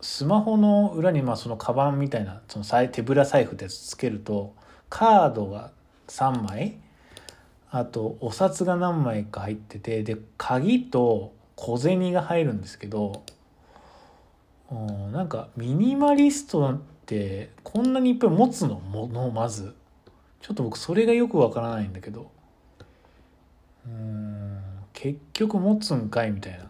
[0.00, 4.54] スマホの裏にまあそのカバンみたいなその手ぶら財布ってやつつけると
[4.90, 5.70] カードが
[6.08, 6.76] 3枚
[7.70, 13.22] あとお札が何枚か入っててで鍵と小銭が入るんですけど
[14.70, 18.80] うんなんかミニマリストってこんなにいっぱい持つの？
[18.80, 19.74] ものまず。
[20.40, 22.30] ちょっと僕それがよくわからないんだけど。
[23.86, 24.60] うん。
[24.92, 26.68] 結局持つんかいみたいな。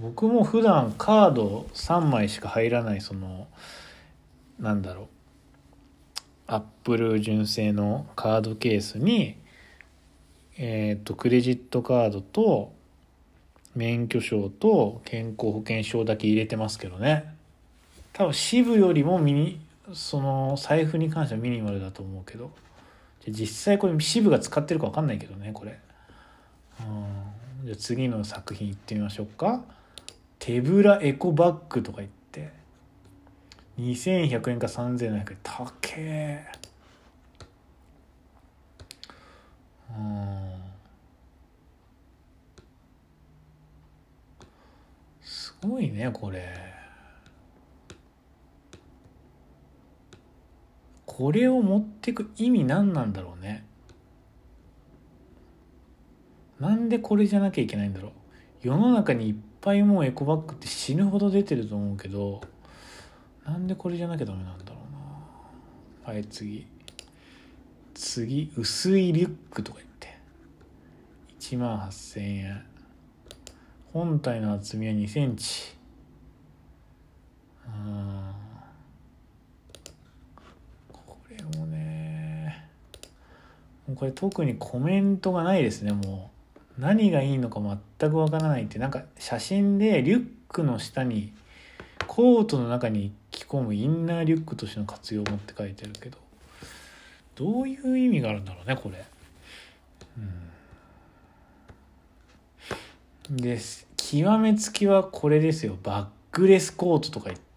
[0.00, 3.48] 僕も普段カード3枚しか入らないその
[4.58, 5.06] なんだろう。
[6.46, 9.36] アップル純正のカードケースに
[10.56, 12.72] えっ、ー、とクレジットカードと
[13.74, 17.34] 免許証と健康保険証だけ入れてますけどね。
[18.12, 19.60] 多分支部よりもミニ
[19.92, 22.50] その財布に関してはミニマルだと思うけど。
[23.28, 25.78] 実際これ支部が使ってるか分かんないけどねこれ。
[26.80, 27.66] うん。
[27.66, 29.62] じゃ次の作品いってみましょうか。
[30.38, 32.50] 手ぶらエコバッグとか言って
[33.78, 36.46] 2100円か3700円高え。
[39.90, 40.50] うん。
[45.22, 46.69] すごいねこれ。
[51.12, 53.64] これを持ってく意味何なんだろうね。
[56.60, 58.12] なんでこれじゃなきゃいけないんだろう。
[58.62, 62.42] 世の中にいっぱいもうエコバッグって死ぬほど出てると思うけど
[63.44, 64.76] なんでこれじゃなきゃダメなんだろ
[66.06, 66.12] うな。
[66.12, 66.64] はい次。
[67.92, 70.16] 次薄いリュックとか言って。
[71.40, 72.62] 1万8000円。
[73.92, 75.76] 本体の厚みは2センチ。
[77.66, 78.30] うん
[80.92, 82.66] これもね
[83.96, 85.92] これ特にコメントがないですね。
[85.92, 86.30] も
[86.78, 87.60] う何がいいのか
[87.98, 88.78] 全くわからないって。
[88.78, 91.32] なんか写真でリュックの下に
[92.06, 96.18] コートの中に着込むインナーリュックとしての活用もって書いてあるけど。
[97.36, 99.02] どういう意味があるんだろうねこれ。
[103.30, 103.86] うん、です。
[103.96, 105.78] 極めつきはこれですよ。
[105.82, 107.50] バックレスコートとか言って。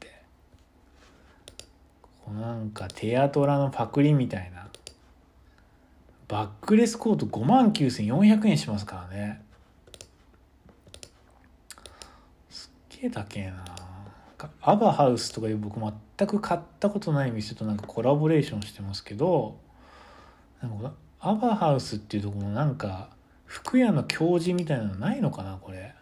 [2.39, 4.62] なんかテアトラのパクリみたいな。
[6.33, 9.43] バックレスコート5万9400円しますからね。
[12.49, 13.63] すっげえ高えな。
[14.59, 19.59] アバハウスとかいう僕全く買ったことない店となんかコラボレーションしてますけど
[20.59, 23.09] なんかアバハウスっていうとこもなんか
[23.45, 25.93] 服屋の教授みたいなのないのかなこれ。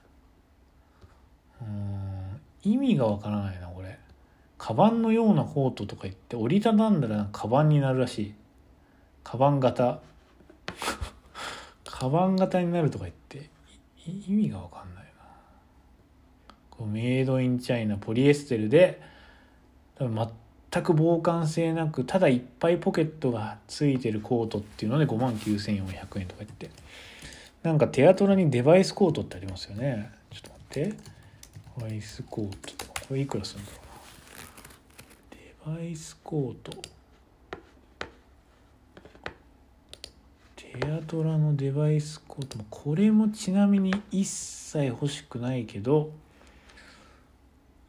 [1.62, 4.00] うん意味がわからないなこれ。
[4.58, 8.34] カバンのようなコートとか言って折りたたんだらカバンになるらしい。
[9.26, 10.00] カバン型。
[12.02, 13.48] カバン型になるとか言って
[14.08, 15.12] 意味がわかんないな。
[16.72, 19.00] こうメイドインチャイナポリエステルで
[20.00, 20.28] 多分
[20.72, 26.72] 全く防寒性なくただいっぱいポケットがついてるコートっていうので5万9400円とか言って。
[27.62, 30.10] なんかテアトラにデバイスコートってありますよね。
[30.32, 30.90] ちょっと待って。
[30.90, 30.96] デ
[31.88, 33.78] バイスコートこれいくらするんだろ
[35.68, 35.76] うな。
[35.76, 36.72] デバイスコート。
[40.74, 46.12] テアトラのデバイスコートこれもちなみに一切欲しくないけど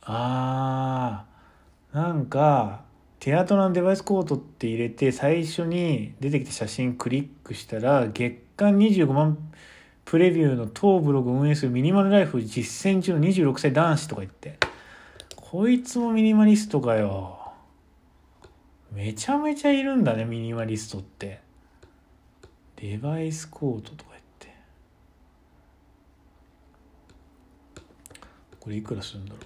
[0.01, 2.83] あーなんか
[3.21, 9.39] テアトラのデバイスコートって入れて最初に出てきた写真クリックしたら月間25万
[10.05, 14.59] プレビューの当ブログ運営するミニマルライフ実践中の26歳男子とか言って
[15.37, 17.39] こいつもミニマリストかよ。
[18.91, 21.52] めちゃめちゃいるんだねミニマリストって。
[22.83, 24.49] デバイスコートとか言って。
[28.59, 29.43] これいくらするんだろう。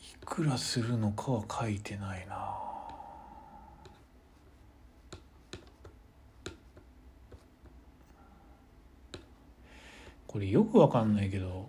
[0.00, 2.71] いくらするのかは書いてないな。
[10.32, 11.68] これよくわかんないけど。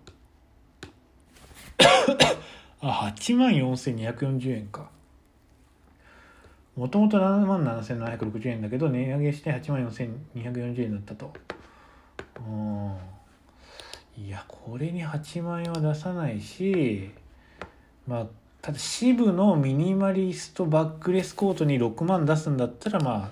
[2.80, 4.88] あ8万4240円か。
[6.76, 11.32] もともと7万7760円だけど値上げして8万4240円だったと。
[12.46, 12.96] うん。
[14.16, 17.10] いやこれに8万円は出さないし
[18.06, 18.26] まあ
[18.62, 23.30] ただ支部のミニマリストバックレスコートに6万出すんだったらまあ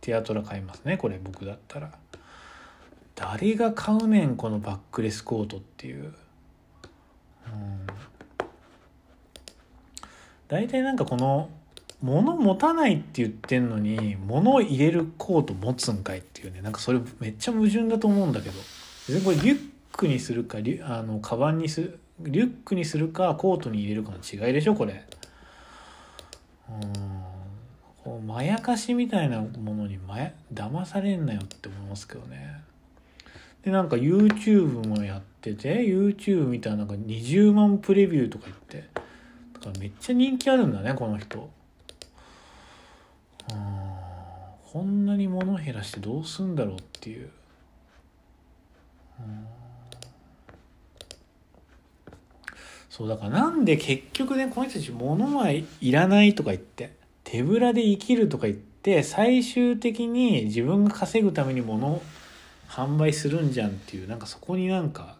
[0.00, 2.01] ティアトラ買いますねこれ僕だったら。
[3.14, 6.12] 誰が買うねんこのバックレスコートっていう、うん、
[10.48, 11.50] 大体なんかこの
[12.02, 16.60] 物持たないって言ってんのに物を入れるコート持つんかいっていうね。
[16.60, 18.58] なんかそれめっちゃ矛盾だと思うんだけど。
[19.08, 25.04] 別にこれリュックにするかリュあのカバンにするリュックにするかコートに入れるかの違いでしょこれ。
[26.68, 26.92] うん。
[28.02, 32.61] こうまやかしみたいなものにまや騙されんなよって思いますけどね。
[33.64, 38.88] でなんか YouTube もやってて YouTube 見たらなんか20万プレビューとか言って。
[39.54, 41.50] だからめっちゃ人気あるんだねこの人。
[43.50, 43.92] うん
[44.72, 47.28] こんなに物減らしてどうすんだろうっていう。
[49.20, 49.46] うん
[52.88, 56.94] そうだからなんで結局ねこの人たち物はいらないとか言って
[57.24, 62.02] 手ぶらで生きるとか言って最終的に自分が稼ぐために物を
[62.72, 65.18] 販売するんじゃんっていうなんかそこになんか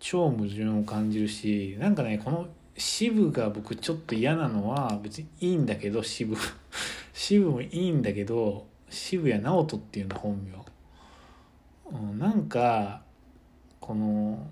[0.00, 2.46] 超矛盾を感じるしなんかねこの
[2.76, 6.36] 支部が僕ちょっと嫌なのは別にいいんだけど支部
[7.14, 10.44] 支部もいいんだけど渋谷直人っていうの本
[11.92, 13.02] 名、うん、なんか
[13.80, 14.46] この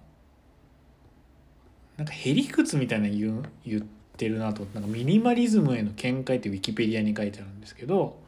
[1.98, 3.82] なんかへりくつみたいな言言っ
[4.16, 4.64] てるなと。
[4.72, 8.20] なんかミニマリズムへの見解ってウィキペディアに書いてあるんですけど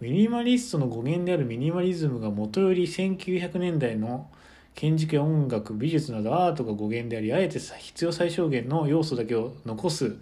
[0.00, 4.30] ミニマリストの語源であるミニマリズムがもとより1900年代の
[4.74, 10.16] 建築や音楽美術などアートが語源でありあえて必要最小限の要素だけを残す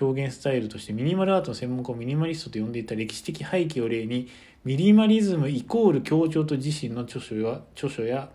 [0.00, 4.28] 表現スタイルとしてミニマルアートの専門家をミニマリストと呼んでいた歴史的背景を例に
[4.64, 8.30] ミニマリズムイコール協調と自身の著書や著書や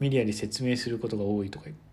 [0.00, 1.92] メディアで説明することが多いとか言って。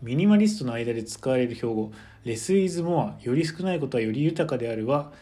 [0.00, 1.92] ミニマリストの間で使われる標語
[2.24, 5.12] 「レス・イズ・モア」より少ないことはより豊かであるは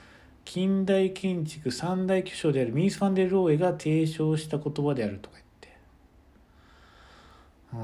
[0.47, 5.76] 近代建築三大巨匠であるミース・ファンデル・ローエが提唱した言葉であるとか言って。
[7.74, 7.76] う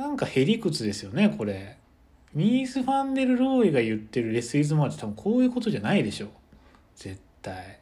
[0.00, 0.02] ん。
[0.02, 1.78] なんかへりくつですよねこれ。
[2.34, 6.28] ミース・ファンデル・ローエが言ってるレス・イズ・モアって多分こういうことじゃないでしょ
[6.96, 7.78] 絶対。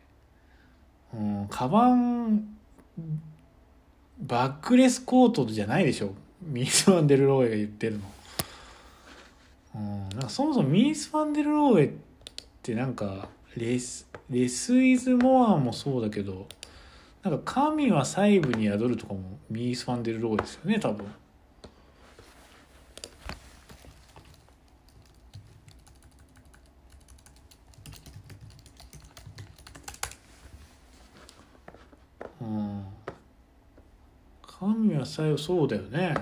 [1.14, 1.46] うん。
[1.48, 2.56] カバン
[4.20, 8.00] バックレスコートじゃないでしょミース・ファンデル・ローエが言ってるの。
[9.76, 12.09] うん、なんかそもそもミース・ファンデル・ローエって
[12.60, 16.46] ってなんかレスレス・イズ・モアもそうだけど
[17.22, 21.06] なんか神は細部に宿るとかもミース・ファンデル・ローですよね多分。
[34.60, 36.14] 神は最後そうだよね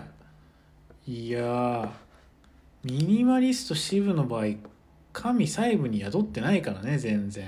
[1.08, 1.90] いや
[2.84, 4.44] ミニマリスト支部の場合
[5.20, 7.46] 神細部に宿ってないからね全然。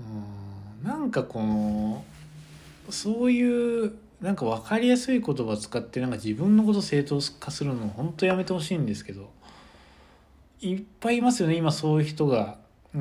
[0.00, 0.88] うん。
[0.88, 2.04] なんかこの
[2.90, 9.32] そういうなんか分かりやすい言葉を使ってなんか自分のこと正当化するの本当やめてほしいんですけど。
[10.60, 12.58] いっぱいいますよね今そういう人が。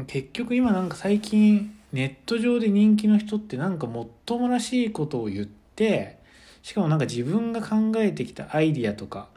[0.07, 6.17] 結局今なんか最近ネット上で人気の人ってなんかもっともらしいことを言って
[6.63, 9.29] しかもなんか自分が考えてきたアイディアとか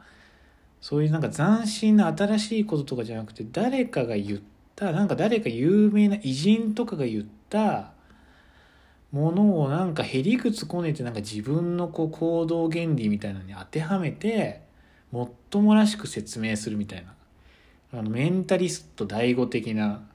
[0.87, 4.39] そういうなんか斬新な新しいこととかじゃなくて誰かが言っ
[4.73, 7.91] たなんか誰か有名な偉人とかが言った
[9.11, 14.61] ものをなんかへりくつこねてなんか自分のこう行動原理みたいなのに当てはめて
[15.11, 17.13] もっともらしく説明するみたいな。
[17.91, 20.07] あのメンタリスト第五的な。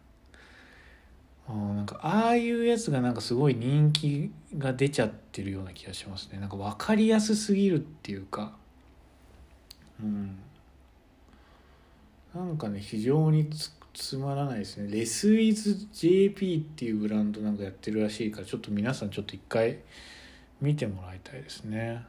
[1.49, 6.39] あなんかああいうやつがなんかすごい人気が出ちゃってるような気がしますね。
[6.39, 8.57] なんか分かりやすすぎるっていうか。
[10.03, 10.39] うん。
[12.35, 14.91] なんかね非常につつまらないですね。
[14.91, 19.81] レスイズ JP っていうブランドなんかやってるらしいからちょっと皆さんちょっと一回
[20.61, 22.03] 見てもらいたいですね。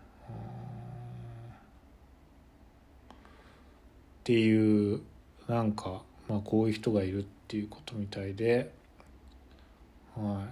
[4.22, 5.02] っていう
[5.50, 8.72] なんかまあこういう人がいるっていうことみたいで。
[10.16, 10.48] は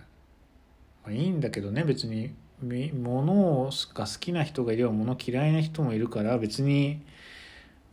[1.05, 2.33] い、ま、いいんだけどね別に。
[2.63, 7.01] 物が好きな人がいれば物嫌いな人もいるから別に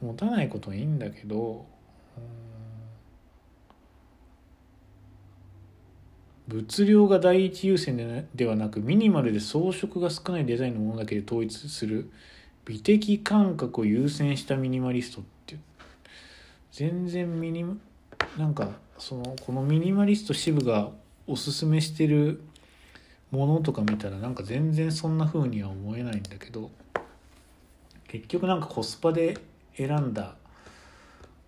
[0.03, 1.67] 持たないことはいいんだけど
[6.49, 12.11] 物量が第一優先でではなくミニマルで装飾が少ないデザインのものだけで統一する
[12.65, 15.57] 美的感覚を優先したミニマリストって
[16.73, 17.65] 全然ミニ
[18.39, 20.91] なんかそのこのミニマリスト支部が
[21.27, 22.43] おすすめしてる
[23.31, 26.71] ものとか見たらなんか全然そんな風には思えないんだけど
[28.07, 29.37] 結局なんかコスパで
[29.87, 30.35] 選んだ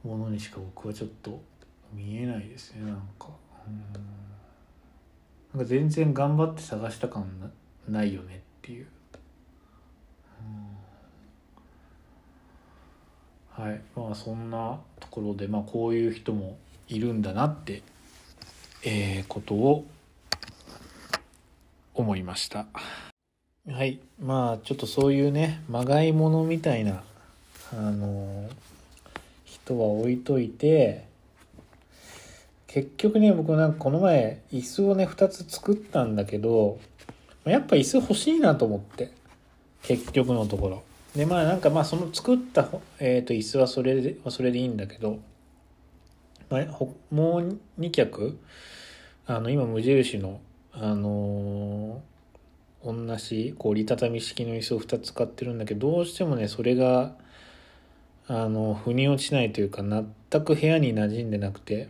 [0.05, 1.41] ものにしか僕はちょっと
[1.93, 3.28] 見えないですねなんか。
[5.53, 7.51] なんか全然頑張って探した感
[7.89, 8.87] ないよねっていう。
[13.51, 13.81] はい。
[13.97, 16.57] まあそんなところでまあこういう人も
[16.89, 17.83] いるんだなって
[18.83, 19.85] えー、ことを
[21.95, 22.66] 思いました。
[23.68, 24.01] はい。
[24.18, 27.03] まあちょっとそういうねまがいものみたいな
[27.72, 28.48] あの
[29.44, 31.06] 人は置いといて
[32.66, 36.78] 結局ね僕なんかこの前椅子をね2つ作ったんだけど
[37.44, 39.12] やっぱ椅子欲しいなと思って
[39.82, 40.82] 結局のところ。
[41.16, 42.68] でまあなんかまあその作った、
[43.00, 45.18] えー、と椅子はそれでそれでいいんだけど
[46.50, 46.66] まあ、
[47.14, 48.38] もう2脚
[49.26, 50.40] あの今無印の
[50.72, 57.14] あのー、同じこう折りたたみ式の椅子を2つ使ってるんだけどどうしてもねそれが
[58.28, 61.88] あの腑に落ちないというか全く部屋に馴染んでなくて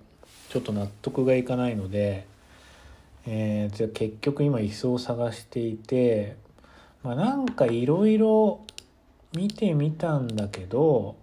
[0.48, 2.26] ちょっと納得がいかないので、
[3.26, 6.36] えー、じゃ結局今椅子を探していて、
[7.02, 8.60] まあ、なんかいろいろ
[9.32, 11.16] 見てみたんだけど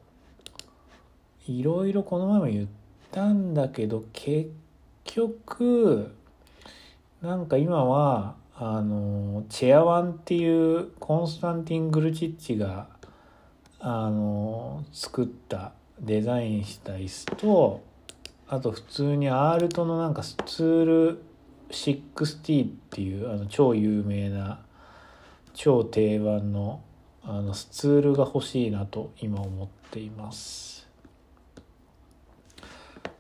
[1.48, 2.68] いろいろこの前も言っ
[3.12, 4.52] たんだけど結
[5.04, 6.14] 局
[7.22, 12.88] なんか今はあのチェアワンっていうコンスタンティン・グルチッチが
[13.80, 17.84] あの作ったデザインした椅子と
[18.48, 21.24] あと普通にアールトのなんかスツール
[21.70, 24.60] 60っていうあの超有名な
[25.54, 26.82] 超定番の
[27.24, 30.88] あのスツールが欲しいなと今思っています。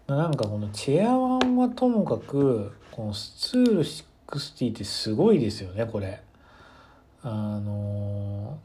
[0.08, 3.84] なんかこのチェアワンはともかくこのスツール
[4.28, 6.22] 60ってすごいですよねこれ。
[7.22, 8.58] あの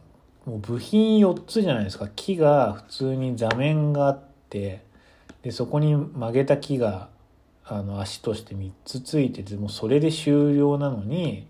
[0.47, 2.09] もう部品4つじゃないですか。
[2.09, 4.85] 木が普通に座面があって
[5.43, 7.09] でそこに曲げた木が
[7.65, 11.47] あの足として3つついててもうそれで終了なのに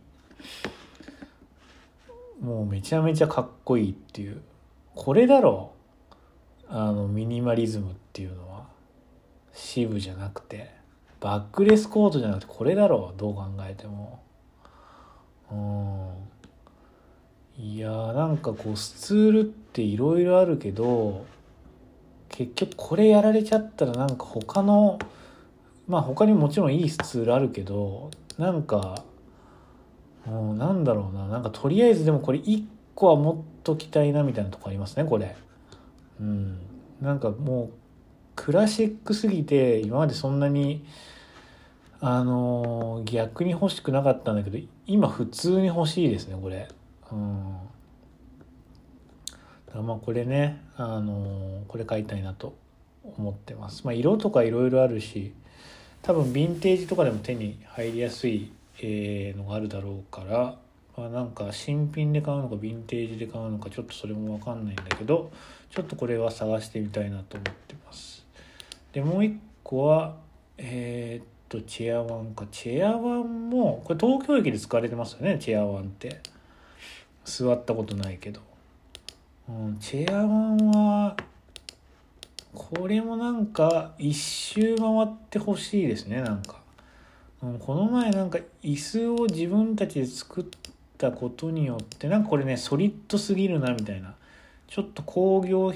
[2.41, 4.43] もうめちゃめちゃかっこいいっていう。
[4.95, 5.73] これだろ
[6.69, 8.67] あのミニマリズムっていうのは。
[9.55, 10.71] 支部じゃなくて。
[11.21, 13.21] バックレスコートじゃなくてこれだろう。
[13.21, 14.23] どう考えても。
[15.51, 16.32] うん。
[17.59, 21.27] いやーなんかこうスツールっていろいろあるけど
[22.29, 24.99] 結局これやられちゃったらなんか他の
[25.87, 29.05] まあ他にもちろんいいスツールあるけどなんか
[30.25, 35.37] もうなんだろうななんかとりあえずでもこれ1個は持っときたいなみたいなとこありますねこれ
[36.21, 36.59] うん
[37.03, 37.71] なんかもう
[38.35, 40.87] クラシックすぎて今までそんなに
[42.01, 46.69] あの逆に欲しくなかったんだけど今普通に欲しいですねこれ。
[47.13, 47.57] うん
[49.75, 52.55] まあこれね、あのこれ買いたいなと
[53.17, 53.85] 思ってます。
[53.85, 55.33] まあ、色とかいろいろあるし
[56.03, 60.57] 多分ヴィンテージとかでも手に入りやすい、えのがあるだろうから、
[60.97, 65.31] まあ、なんか新品で買うのかヴィンテージで買うのかちょっとそれも分かんないんだけど
[65.71, 68.27] ちょっとこれは探してみたいなと思ってます。
[68.93, 70.17] でもう一個は
[70.59, 76.21] えー、っとチェアワンかチェアワンもこれ東京駅で使われてますよねチェアワンって
[77.25, 78.41] 座ったことないけど、
[79.49, 81.17] うん、チェアワンは
[82.55, 86.57] これもなんか一周回ってほしいですねなんか、
[87.43, 90.45] うん、この前なんか椅子を自分たちで作っ
[90.99, 94.15] たことによってなんかこれねソリッドすぎるなみたいな。
[94.73, 95.75] ちょっと工業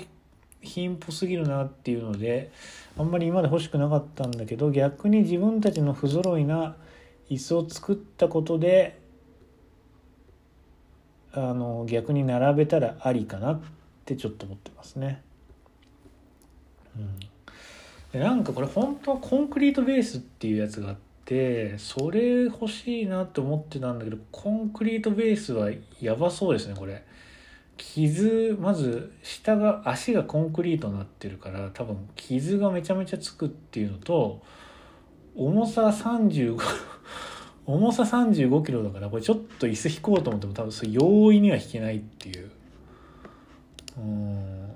[0.62, 2.51] 品っぽすぎるなっていうので
[2.97, 6.76] あんまり今まで欲しくなかったんだけど逆に自分たちの不揃いな
[7.28, 8.99] 椅子を作ったことで
[11.37, 13.61] あの逆に並べたらありかなっ
[14.05, 15.22] てちょっと思ってますね。
[16.97, 17.18] うん、
[18.12, 25.70] でなんかこれ本当はコンクリートベースっていうやつがあってそれ欲しいなって思ってたんだけどコンクリートベースは
[26.01, 27.05] やばそうですねこれ。
[27.76, 34.43] 傷まず下が足がコンクリートになってるから多分傷がめちゃめちゃつくっていうのと
[35.34, 36.57] 重さ35
[37.67, 42.51] 重さ35キロだからこれちょっと椅子引こうと思っても多分それ容易には引けないっていう。
[43.99, 44.75] うん。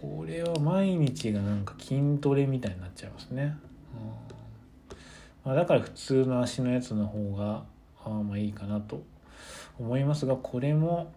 [0.00, 3.54] これは毎日がなんか筋トレみたいになっちゃいますね、
[5.44, 7.64] まあ、だから普通の足のやつの方が
[8.02, 9.02] あまあいいかなと
[9.78, 11.12] 思いますがこれも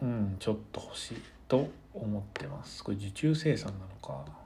[0.00, 1.16] うんちょっと欲しい
[1.48, 2.84] と思ってます。
[2.84, 4.45] これ受注生産なのか。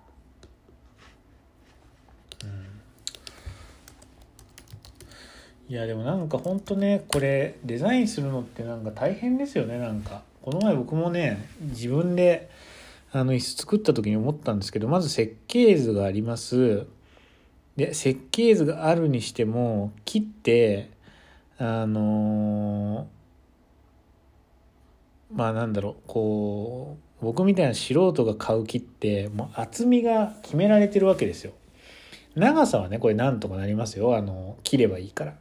[5.68, 10.22] いやでもなんかほんとねこれデザインするのってなんか大変ですよねなんか。
[10.42, 12.50] この前僕もね自分で
[13.12, 16.86] あの椅子作った時に思ったんですけどまず設計図があります。
[17.76, 20.90] で設計図があるにしても切って
[21.56, 31.52] あのー、まあなんだろうこう僕みたいな素人が買う木ってもう厚みが決められてるわけですよ。
[32.34, 34.16] 長さはねこれなんとかなりますよ。
[34.16, 35.34] あの切ればいいから。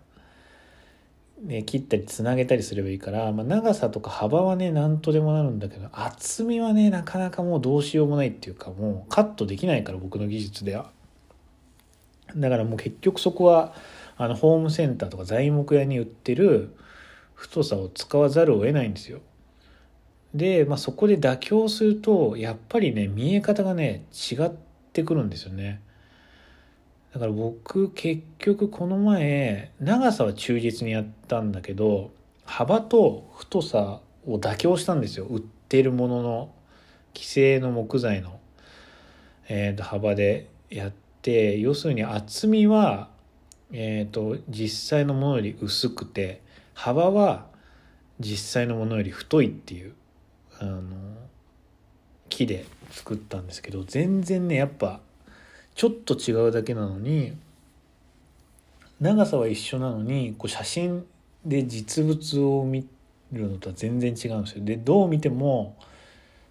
[1.41, 10.91] ね、切ったりつなげたりすればいいから、まあ、長さとか幅はね何とでもなるんだけど厚みはねなかなかもうどうしようもないっていうかもうカットできないから僕の技術では。
[12.35, 13.73] だからもう結局そこは
[14.17, 16.75] あのホームセンターとか材木屋に売ってる
[17.33, 19.21] 太さを使わざるを得ないんですよ。
[20.35, 24.51] で、まあ、そこで妥協するとやっぱりね見え方がね違っ
[24.93, 25.81] てくるんですよね。
[27.13, 32.11] だから僕結局この前長さは忠実にやったんだけど
[32.45, 35.25] 幅と太さを妥協したんですよ。
[35.25, 36.51] 売ってるものの
[37.15, 38.39] 既製の木材の、
[39.47, 43.09] えー、と幅でやって要するに厚みは、
[43.71, 46.41] えー、と実際のものより薄くて
[46.73, 47.47] 幅は
[48.19, 49.93] 実際のものより太いっていう
[50.59, 50.81] あの
[52.29, 55.01] 木で作ったんですけど全然ねやっぱ
[55.79, 57.37] ちょっと違うだけなのに
[58.99, 61.05] 長さは一緒なのにこう写真
[61.45, 62.85] で実物を見
[63.31, 64.65] るのとは全然違うんですよ。
[64.65, 65.77] でどう見ても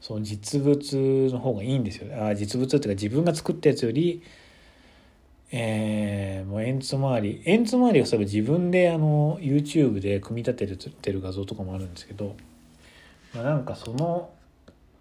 [0.00, 2.26] その実物の方がいいんですよ。
[2.26, 4.22] あ実物っていうか自分が作ったやつより
[5.50, 12.34] えー、もう円筒周り円筒周りがそういえば自分であの YouTube で組み立ててる画像とかもあるんですけど、
[13.34, 14.30] まあ、なんかその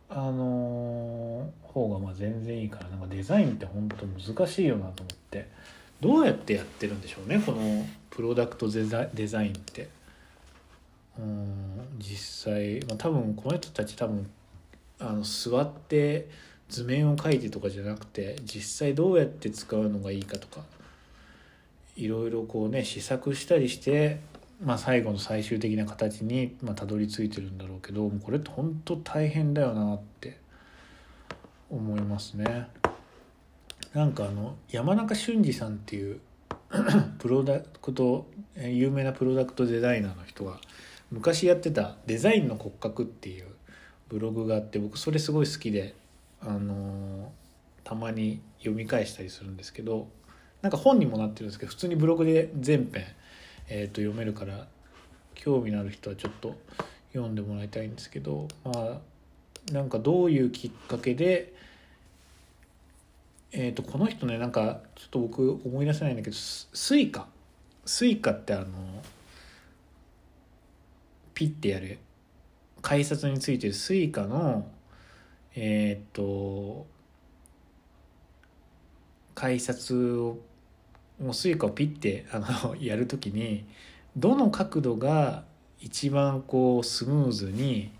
[0.09, 5.47] あのー、方がまあ全然いいからなんかデザインって本当難しいよなと思って。
[5.99, 9.89] どうやってやってるんでしょうねこのプロダクトデザデザインって。
[11.17, 14.29] うん実際、まあ、多分この人たち多分
[14.99, 16.29] あの座って
[16.69, 20.61] 図面を描いてとかじゃなくて実際どうやって使うのがいいかとか
[21.95, 24.19] いろいろこうね試作したりして
[24.59, 30.39] まあ、最後の最終的な形にまあたどり着いてるんだろうけどこれって本当大変だよなって
[31.69, 32.67] 思いますね。
[33.93, 36.19] なんかあの山中俊二さんっていう
[37.19, 40.59] プロダクト有名なプロダクトデザイナーの人が
[41.11, 43.45] 昔やってた「デザインの骨格」っていう
[44.09, 45.93] ブログがあって僕それすごい好きで、
[46.41, 47.31] あの
[47.83, 50.07] たまに読み返したりするんですけど
[50.61, 53.05] なんか本にもなってるんですけど普通にブログで全編
[53.69, 54.67] えー、と読めるから
[55.35, 56.55] 興味のある人はちょっと
[57.13, 61.53] 読んでもらいたいんですけどまあなんかどういうきっかけで、
[63.51, 68.65] えー、とこの人ねなんかちょっと僕思い出せないんだけど Suica。Suica ってあの
[71.33, 71.99] ピッてやる
[72.81, 74.67] 改札についてる Suica の
[75.55, 76.85] えっ、ー、と
[79.35, 80.37] 改札を
[81.19, 83.65] もう Suica をピッてあのやる時に
[84.15, 85.43] どの角度が
[85.79, 87.91] 一番こうスムーズに、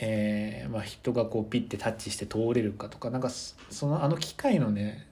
[0.00, 5.06] えーまあ、人がこうピッてタッチして通れるかとかなんかそのあの機械のね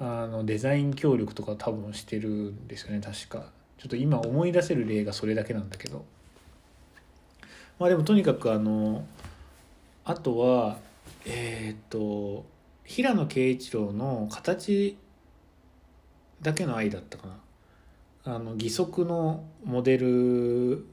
[0.00, 3.50] あのデザイン協力とか多分してるんですよね確か。
[3.78, 6.04] ちょっと今思い出せる例がそれだけなんだけど。
[7.78, 9.04] まあでもとにかくあの
[10.04, 10.78] あとは
[11.24, 12.44] えっ、と
[12.84, 14.96] 平野啓一郎の形
[16.42, 20.84] だけの愛だったかなあの義足のモデル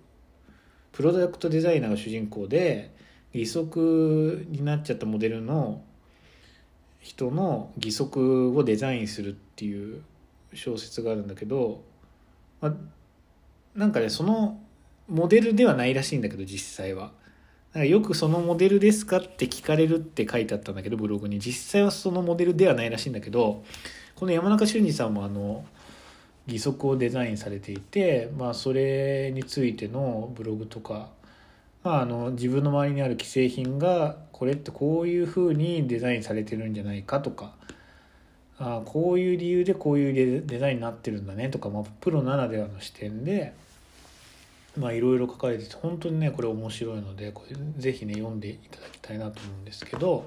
[0.91, 2.95] プロダクトデザイナーが主人公で
[3.33, 5.81] 義足になっちゃったモデルの
[7.01, 10.01] 人の義足をデザインするっていう
[10.53, 11.83] 小説があるんだけど、
[12.61, 12.73] ま、
[13.75, 14.61] なんかねその
[15.07, 17.11] モデルではないらしいんだけど実際は。
[17.73, 23.65] なんかよくそのモデルですかって聞かれるって書いてあったんだけどブログに実際はそのモデルではないらしいんだけど
[24.15, 25.65] この山中俊二さんもあの
[26.47, 31.09] 義足をデザインされていて、まあ、それについてのブログとか、
[31.83, 37.55] まあ、あの自分の周りにある既製品がこれってこういうふうにデザインされてるんじゃないかとか
[38.57, 43.53] あこういう理由でこういうデザインになってるんだねとか、まあ、プロならではの視点で
[44.77, 50.25] まあいろいろ書かれてて本当にねこれ面白いのでこれぜひね読んでいただきたいなと思うんですけど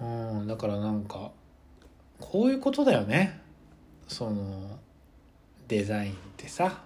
[0.00, 1.30] うんだからなんか
[2.22, 3.40] こういうことだよね。
[4.06, 4.78] その
[5.66, 6.80] デザインってさ、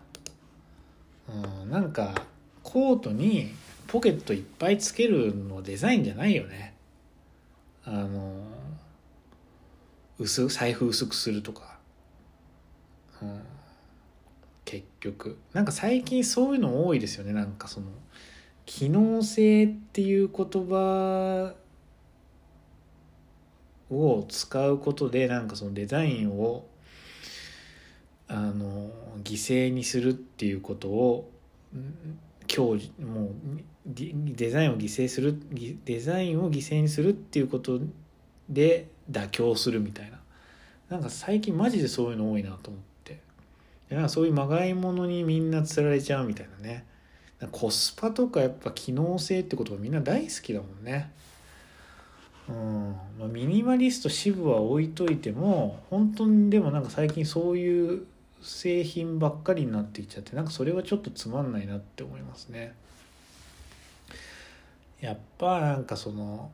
[1.28, 2.14] うん、なんか
[2.62, 3.53] コートに
[3.87, 6.74] ポケットいっぱいつけるのデザインじゃないよね。
[7.84, 8.32] あの
[10.18, 11.78] 薄財布薄くするとか、
[13.20, 13.43] うん、
[14.64, 15.39] 結局。
[15.53, 17.34] なんか最近そういうの多いですよね。
[17.34, 17.89] なんかその
[18.64, 21.55] 機能性っていう言葉
[23.91, 26.66] を使うことでなんかそのデザインを
[28.28, 28.91] あの
[29.22, 31.30] 犠牲にするっていうことを
[32.55, 33.30] 今日もう
[33.87, 35.41] デザインを犠牲する
[35.84, 37.80] デザインを犠牲にするっていうこと
[38.49, 40.18] で妥協するみたいな。
[40.89, 43.20] なんか最近マジでそういうの多いなと思って。
[43.91, 46.84] なんかそういうまがいものにみんなつられちゃうみたいなね。
[47.53, 51.11] コスパとかやっぱ機能性ってことがみんな大好きだもんね。
[52.49, 58.07] うんまあ、ミニマリスト支部は置いといても本当にでもなんか最近そういう
[58.40, 62.74] 製品ばっかりになってきちゃってなんかそれはちょっとつまんないなって思いますね。
[65.01, 66.51] やっぱなんかその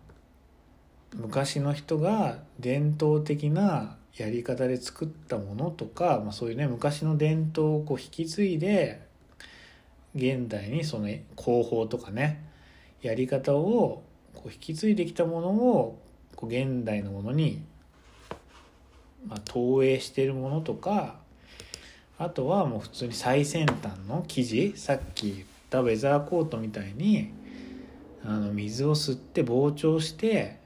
[1.14, 9.06] 昔の人が伝統的なやり方で作ったものとか、まあ、そういうね昔の伝統をこう引き継いで
[10.14, 12.44] 現代にその工法とかね
[13.02, 14.02] やり方を
[14.34, 16.02] こう引き継いできたものを
[16.36, 17.62] こう現代のものに、
[19.26, 21.16] まあ、投影してるものとか
[22.18, 27.32] あとはもう普通に最先端の生地さっき言ったウェザーコートみたいに
[28.24, 30.58] あの水を吸って膨張して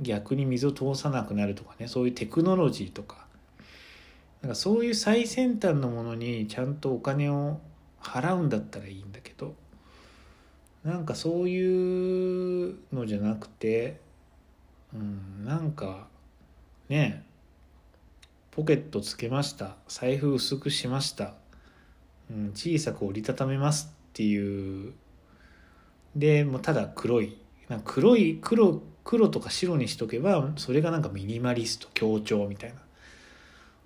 [0.00, 3.28] 逆に水を通さなくなるとかねそういうテクノロジーとか。
[4.42, 7.60] なんかそういう最先端のものにちゃんとお金を
[8.00, 9.54] 払うんだったらいいんだけど。
[10.84, 14.00] なんかそういうのじゃなくて
[14.94, 16.06] うんなんか
[16.88, 17.24] ね
[18.50, 19.76] ポケットつけました。
[19.86, 21.34] 財布薄くしました、
[22.28, 24.94] うん、小さく折りたためますっていう。
[26.16, 27.38] でもうただ黒い。
[27.68, 32.80] な黒い黒黒とか白にしとけばそれがなんかミニマリスト強調みたいな。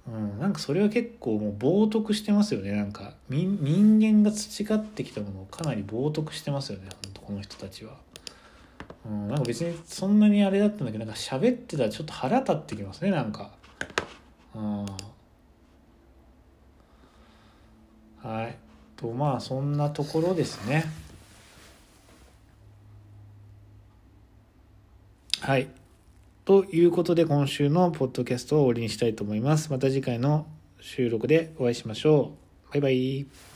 [0.09, 2.73] うん、なんかそれは結構もう冒涜してますよね。
[2.73, 6.89] なんか人間が培ってきたものをかなり冒涜してますよね。
[7.05, 7.97] 本当この人たちは、
[9.07, 13.13] うん、なんか別にそんなにあれだったんだけどなんか喋ってたらちょっと腹立ってきますね。
[13.13, 13.53] なんか。
[14.55, 14.87] うん。
[18.23, 18.57] はい。
[18.97, 20.85] とまあそんなところですね。
[25.41, 25.69] はい。
[26.45, 29.71] ということで今週のポッドキャストを終わりにしたいと思います。
[29.71, 30.47] また次回の
[30.81, 32.33] 収録でお会いしましょ
[32.69, 32.73] う。
[32.73, 33.52] バイバイ。